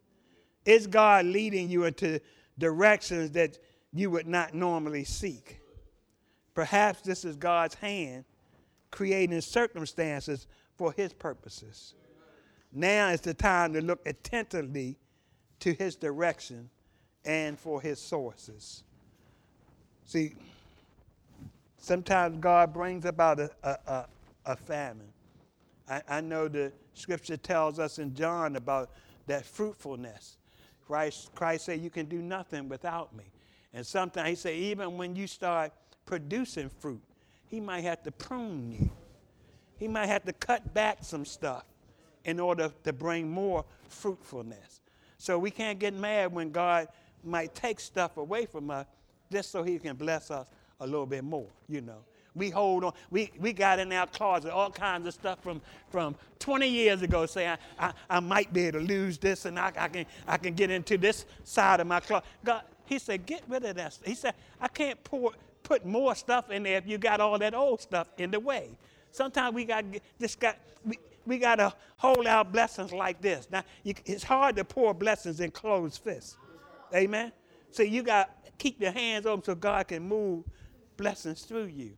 Is 0.65 0.87
God 0.87 1.27
leading 1.27 1.69
you 1.69 1.85
into 1.85 2.21
directions 2.59 3.33
that 3.33 3.59
you 3.93 4.11
would 4.11 4.27
not 4.27 4.55
normally 4.55 5.05
seek? 5.05 5.62
Perhaps 6.55 7.03
this 7.03 7.25
is 7.25 7.37
God's 7.37 7.75
hand 7.75 8.25
creating 8.91 9.41
circumstances 9.41 10.47
for 10.77 10.93
his 10.93 11.13
purposes. 11.13 11.95
Now 12.73 13.09
is 13.09 13.21
the 13.21 13.35
time 13.35 13.73
to 13.75 13.81
look 13.81 14.07
attentively 14.07 14.99
to 15.61 15.73
his 15.73 15.97
direction 15.97 16.71
and 17.25 17.59
for 17.59 17.81
his 17.81 17.99
sources. 17.99 18.85
See, 20.05 20.35
sometimes 21.79 22.39
God 22.39 22.73
brings 22.73 23.05
about 23.05 23.41
a, 23.41 23.51
a, 23.63 24.07
a, 24.47 24.57
famine. 24.57 25.13
I, 25.89 26.03
I, 26.09 26.21
know 26.21 26.49
the 26.49 26.73
scripture 26.95 27.37
tells 27.37 27.79
us 27.79 27.99
in 27.99 28.15
John 28.15 28.57
about 28.57 28.91
that 29.27 29.45
fruitfulness. 29.45 30.39
Christ, 30.87 31.31
Christ 31.35 31.67
said, 31.67 31.81
You 31.81 31.91
can 31.91 32.07
do 32.07 32.21
nothing 32.21 32.69
without 32.69 33.15
me. 33.15 33.25
And 33.73 33.87
sometimes 33.87 34.29
he 34.29 34.35
said, 34.35 34.55
Even 34.55 34.97
when 34.97 35.15
you 35.15 35.27
start 35.27 35.73
producing 36.05 36.69
fruit, 36.69 37.03
he 37.47 37.61
might 37.61 37.83
have 37.83 38.03
to 38.03 38.13
prune 38.13 38.73
you. 38.73 38.91
He 39.79 39.89
might 39.89 40.07
have 40.07 40.25
to 40.25 40.33
cut 40.33 40.73
back 40.75 40.99
some 41.01 41.25
stuff 41.25 41.65
in 42.25 42.39
order 42.39 42.73
to 42.85 42.93
bring 42.93 43.29
more 43.29 43.65
fruitfulness. 43.89 44.81
So 45.19 45.39
we 45.39 45.51
can't 45.51 45.79
get 45.79 45.95
mad 45.95 46.33
when 46.33 46.51
God 46.51 46.89
might 47.25 47.55
take 47.55 47.81
stuff 47.81 48.17
away 48.17 48.47
from 48.47 48.71
us 48.71 48.87
just 49.31 49.51
so 49.51 49.63
he 49.63 49.79
can 49.79 49.97
bless 49.97 50.31
us 50.31 50.49
a 50.81 50.87
little 50.87 51.07
bit 51.07 51.25
more, 51.25 51.47
you 51.69 51.81
know. 51.81 52.05
We 52.35 52.51
hold 52.51 52.85
on. 52.85 52.93
We, 53.11 53.31
we 53.39 53.53
got 53.53 53.79
in 53.79 53.93
our 53.93 54.07
closet 54.07 54.53
all 54.53 54.71
kinds 54.71 55.07
of 55.07 55.15
stuff 55.15 55.43
from, 55.43 55.61
from 55.91 56.15
20 56.39 56.67
years 56.67 57.03
ago 57.03 57.27
saying, 57.27 57.59
I, 57.79 57.93
I, 58.09 58.21
might 58.21 58.53
be 58.53 58.67
able 58.67 58.81
to 58.81 58.87
lose 58.87 59.19
this 59.19 59.45
and 59.45 59.59
I, 59.59 59.71
I, 59.77 59.89
can, 59.89 60.07
I 60.27 60.39
can 60.39 60.55
get 60.55 60.71
into 60.71 60.97
this 60.97 61.27
side 61.45 61.81
of 61.81 61.87
my 61.87 62.01
closet. 62.01 62.25
God, 62.43 62.63
He 62.87 62.99
said, 62.99 63.27
get 63.27 63.43
rid 63.49 63.65
of 63.65 63.77
that. 63.77 63.99
He 64.05 64.15
said, 64.15 64.35
I 64.61 64.69
can't 64.69 65.03
pour, 65.05 65.33
put 65.63 65.85
more 65.85 66.15
stuff 66.15 66.51
in 66.51 66.63
there 66.63 66.79
if 66.79 66.87
you 66.87 66.99
got 66.99 67.21
all 67.21 67.39
that 67.39 67.55
old 67.55 67.81
stuff 67.81 68.09
in 68.19 68.31
the 68.31 68.41
way. 68.41 68.71
Sometimes 69.11 69.55
we 69.55 69.65
got 69.65 69.85
just 70.21 70.41
got 70.41 70.57
we, 70.85 70.99
we 71.27 71.39
got 71.39 71.57
to 71.57 71.73
hold 71.97 72.27
our 72.27 72.45
blessings 72.45 72.93
like 72.93 73.21
this. 73.21 73.49
Now 73.51 73.63
you, 73.83 73.95
it's 74.05 74.25
hard 74.25 74.57
to 74.57 74.65
pour 74.65 74.95
blessings 74.95 75.41
in 75.41 75.51
closed 75.51 76.03
fists. 76.03 76.37
Amen. 76.95 77.33
So 77.71 77.83
you 77.83 78.03
got 78.03 78.31
keep 78.59 78.81
your 78.81 78.93
hands 78.93 79.27
open 79.27 79.45
so 79.45 79.55
God 79.55 79.89
can 79.89 80.03
move 80.07 80.45
blessings 80.97 81.43
through 81.43 81.67
you. 81.67 81.93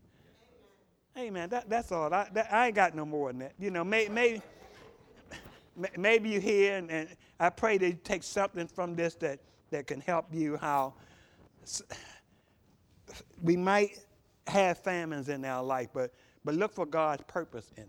Amen. 1.17 1.49
That, 1.51 1.69
that's 1.69 1.93
all. 1.93 2.13
I, 2.13 2.29
that, 2.33 2.53
I 2.53 2.67
ain't 2.67 2.75
got 2.75 2.95
no 2.95 3.05
more 3.05 3.31
than 3.31 3.41
that. 3.41 3.53
You 3.59 3.71
know, 3.71 3.85
may, 3.85 4.09
maybe 4.09 4.43
maybe 5.97 6.29
you 6.29 6.41
hear, 6.41 6.77
and, 6.77 6.91
and 6.91 7.09
I 7.39 7.51
pray 7.51 7.79
that 7.79 7.87
you 7.87 7.99
take 8.03 8.23
something 8.23 8.67
from 8.67 8.95
this 8.97 9.15
that 9.17 9.41
that 9.71 9.87
can 9.87 10.01
help 10.01 10.27
you. 10.33 10.57
How 10.57 10.95
we 13.43 13.57
might 13.57 13.99
have 14.47 14.79
famines 14.79 15.29
in 15.29 15.45
our 15.45 15.63
life, 15.63 15.89
but 15.93 16.13
but 16.45 16.55
look 16.55 16.75
for 16.75 16.85
God's 16.85 17.23
purpose 17.27 17.73
in 17.77 17.85
it. 17.85 17.89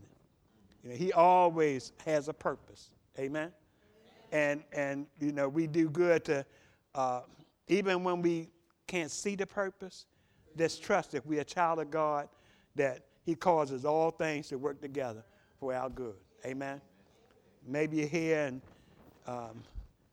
You 0.83 0.89
know, 0.89 0.95
He 0.95 1.11
always 1.13 1.91
has 2.05 2.27
a 2.29 2.33
purpose. 2.33 2.89
Amen. 3.19 3.51
And 4.31 4.63
and 4.73 5.07
you 5.19 5.31
know 5.31 5.49
we 5.49 5.67
do 5.67 5.89
good 5.89 6.25
to 6.25 6.45
uh, 6.93 7.21
even 7.67 8.03
when 8.03 8.21
we 8.21 8.49
can't 8.88 9.11
see 9.11 9.35
the 9.35 9.47
purpose. 9.47 10.05
Just 10.57 10.81
trust 10.81 11.13
if 11.13 11.25
we're 11.25 11.41
a 11.41 11.45
child 11.45 11.79
of 11.79 11.91
God 11.91 12.29
that 12.75 13.01
He 13.25 13.35
causes 13.35 13.83
all 13.83 14.11
things 14.11 14.47
to 14.49 14.57
work 14.57 14.81
together 14.81 15.23
for 15.59 15.73
our 15.73 15.89
good. 15.89 16.15
Amen. 16.45 16.79
Maybe 17.67 17.97
you're 17.97 18.07
here 18.07 18.45
and 18.45 18.61
um, 19.27 19.63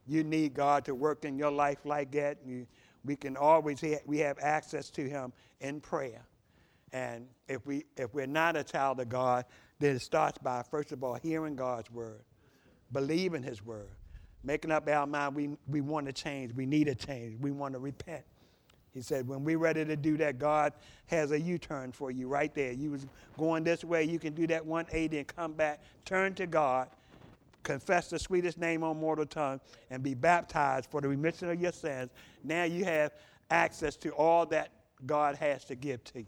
you 0.06 0.24
need 0.24 0.54
God 0.54 0.84
to 0.86 0.94
work 0.94 1.24
in 1.24 1.38
your 1.38 1.50
life 1.50 1.78
like 1.84 2.10
that. 2.12 2.38
You, 2.44 2.66
we 3.04 3.16
can 3.16 3.36
always 3.36 3.82
we 4.06 4.18
have 4.18 4.38
access 4.40 4.90
to 4.90 5.08
Him 5.08 5.32
in 5.60 5.80
prayer. 5.80 6.24
And 6.92 7.26
if, 7.48 7.66
we, 7.66 7.84
if 7.96 8.12
we're 8.12 8.26
not 8.26 8.56
a 8.56 8.64
child 8.64 9.00
of 9.00 9.08
God, 9.08 9.46
then 9.78 9.96
it 9.96 10.02
starts 10.02 10.38
by, 10.38 10.62
first 10.70 10.92
of 10.92 11.02
all, 11.02 11.14
hearing 11.14 11.56
God's 11.56 11.90
word, 11.90 12.22
believing 12.92 13.42
his 13.42 13.64
word, 13.64 13.88
making 14.44 14.70
up 14.70 14.88
our 14.88 15.06
mind 15.06 15.34
we, 15.34 15.56
we 15.68 15.80
want 15.80 16.06
to 16.06 16.12
change, 16.12 16.54
we 16.54 16.66
need 16.66 16.84
to 16.84 16.94
change, 16.94 17.40
we 17.40 17.50
want 17.50 17.72
to 17.72 17.78
repent. 17.78 18.24
He 18.92 19.00
said, 19.00 19.26
when 19.26 19.42
we're 19.42 19.58
ready 19.58 19.86
to 19.86 19.96
do 19.96 20.18
that, 20.18 20.38
God 20.38 20.74
has 21.06 21.32
a 21.32 21.40
U 21.40 21.56
turn 21.56 21.92
for 21.92 22.10
you 22.10 22.28
right 22.28 22.54
there. 22.54 22.72
You 22.72 22.90
was 22.90 23.06
going 23.38 23.64
this 23.64 23.82
way, 23.82 24.04
you 24.04 24.18
can 24.18 24.34
do 24.34 24.46
that 24.48 24.66
180 24.66 25.18
and 25.18 25.26
come 25.26 25.54
back, 25.54 25.82
turn 26.04 26.34
to 26.34 26.46
God, 26.46 26.88
confess 27.62 28.08
the 28.08 28.18
sweetest 28.18 28.58
name 28.58 28.82
on 28.82 28.98
mortal 28.98 29.26
tongue, 29.26 29.60
and 29.90 30.02
be 30.02 30.14
baptized 30.14 30.90
for 30.90 31.00
the 31.00 31.08
remission 31.08 31.50
of 31.50 31.60
your 31.60 31.72
sins. 31.72 32.10
Now 32.44 32.64
you 32.64 32.84
have 32.84 33.12
access 33.50 33.96
to 33.98 34.10
all 34.10 34.46
that 34.46 34.72
God 35.06 35.36
has 35.36 35.64
to 35.66 35.74
give 35.74 36.02
to 36.04 36.20
you. 36.20 36.26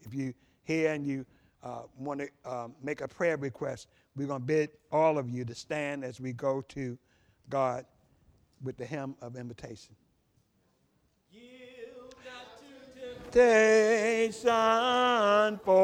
If 0.00 0.14
you 0.14 0.34
here 0.64 0.92
and 0.92 1.06
you 1.06 1.26
uh, 1.62 1.82
want 1.98 2.20
to 2.20 2.28
um, 2.50 2.74
make 2.82 3.00
a 3.00 3.08
prayer 3.08 3.36
request, 3.36 3.88
we're 4.16 4.26
going 4.26 4.40
to 4.40 4.46
bid 4.46 4.70
all 4.90 5.18
of 5.18 5.28
you 5.30 5.44
to 5.44 5.54
stand 5.54 6.04
as 6.04 6.20
we 6.20 6.32
go 6.32 6.60
to 6.68 6.98
God 7.48 7.84
with 8.62 8.76
the 8.76 8.84
hymn 8.84 9.14
of 9.20 9.36
invitation. 9.36 9.94
Temptation 13.32 14.44
for 15.64 15.80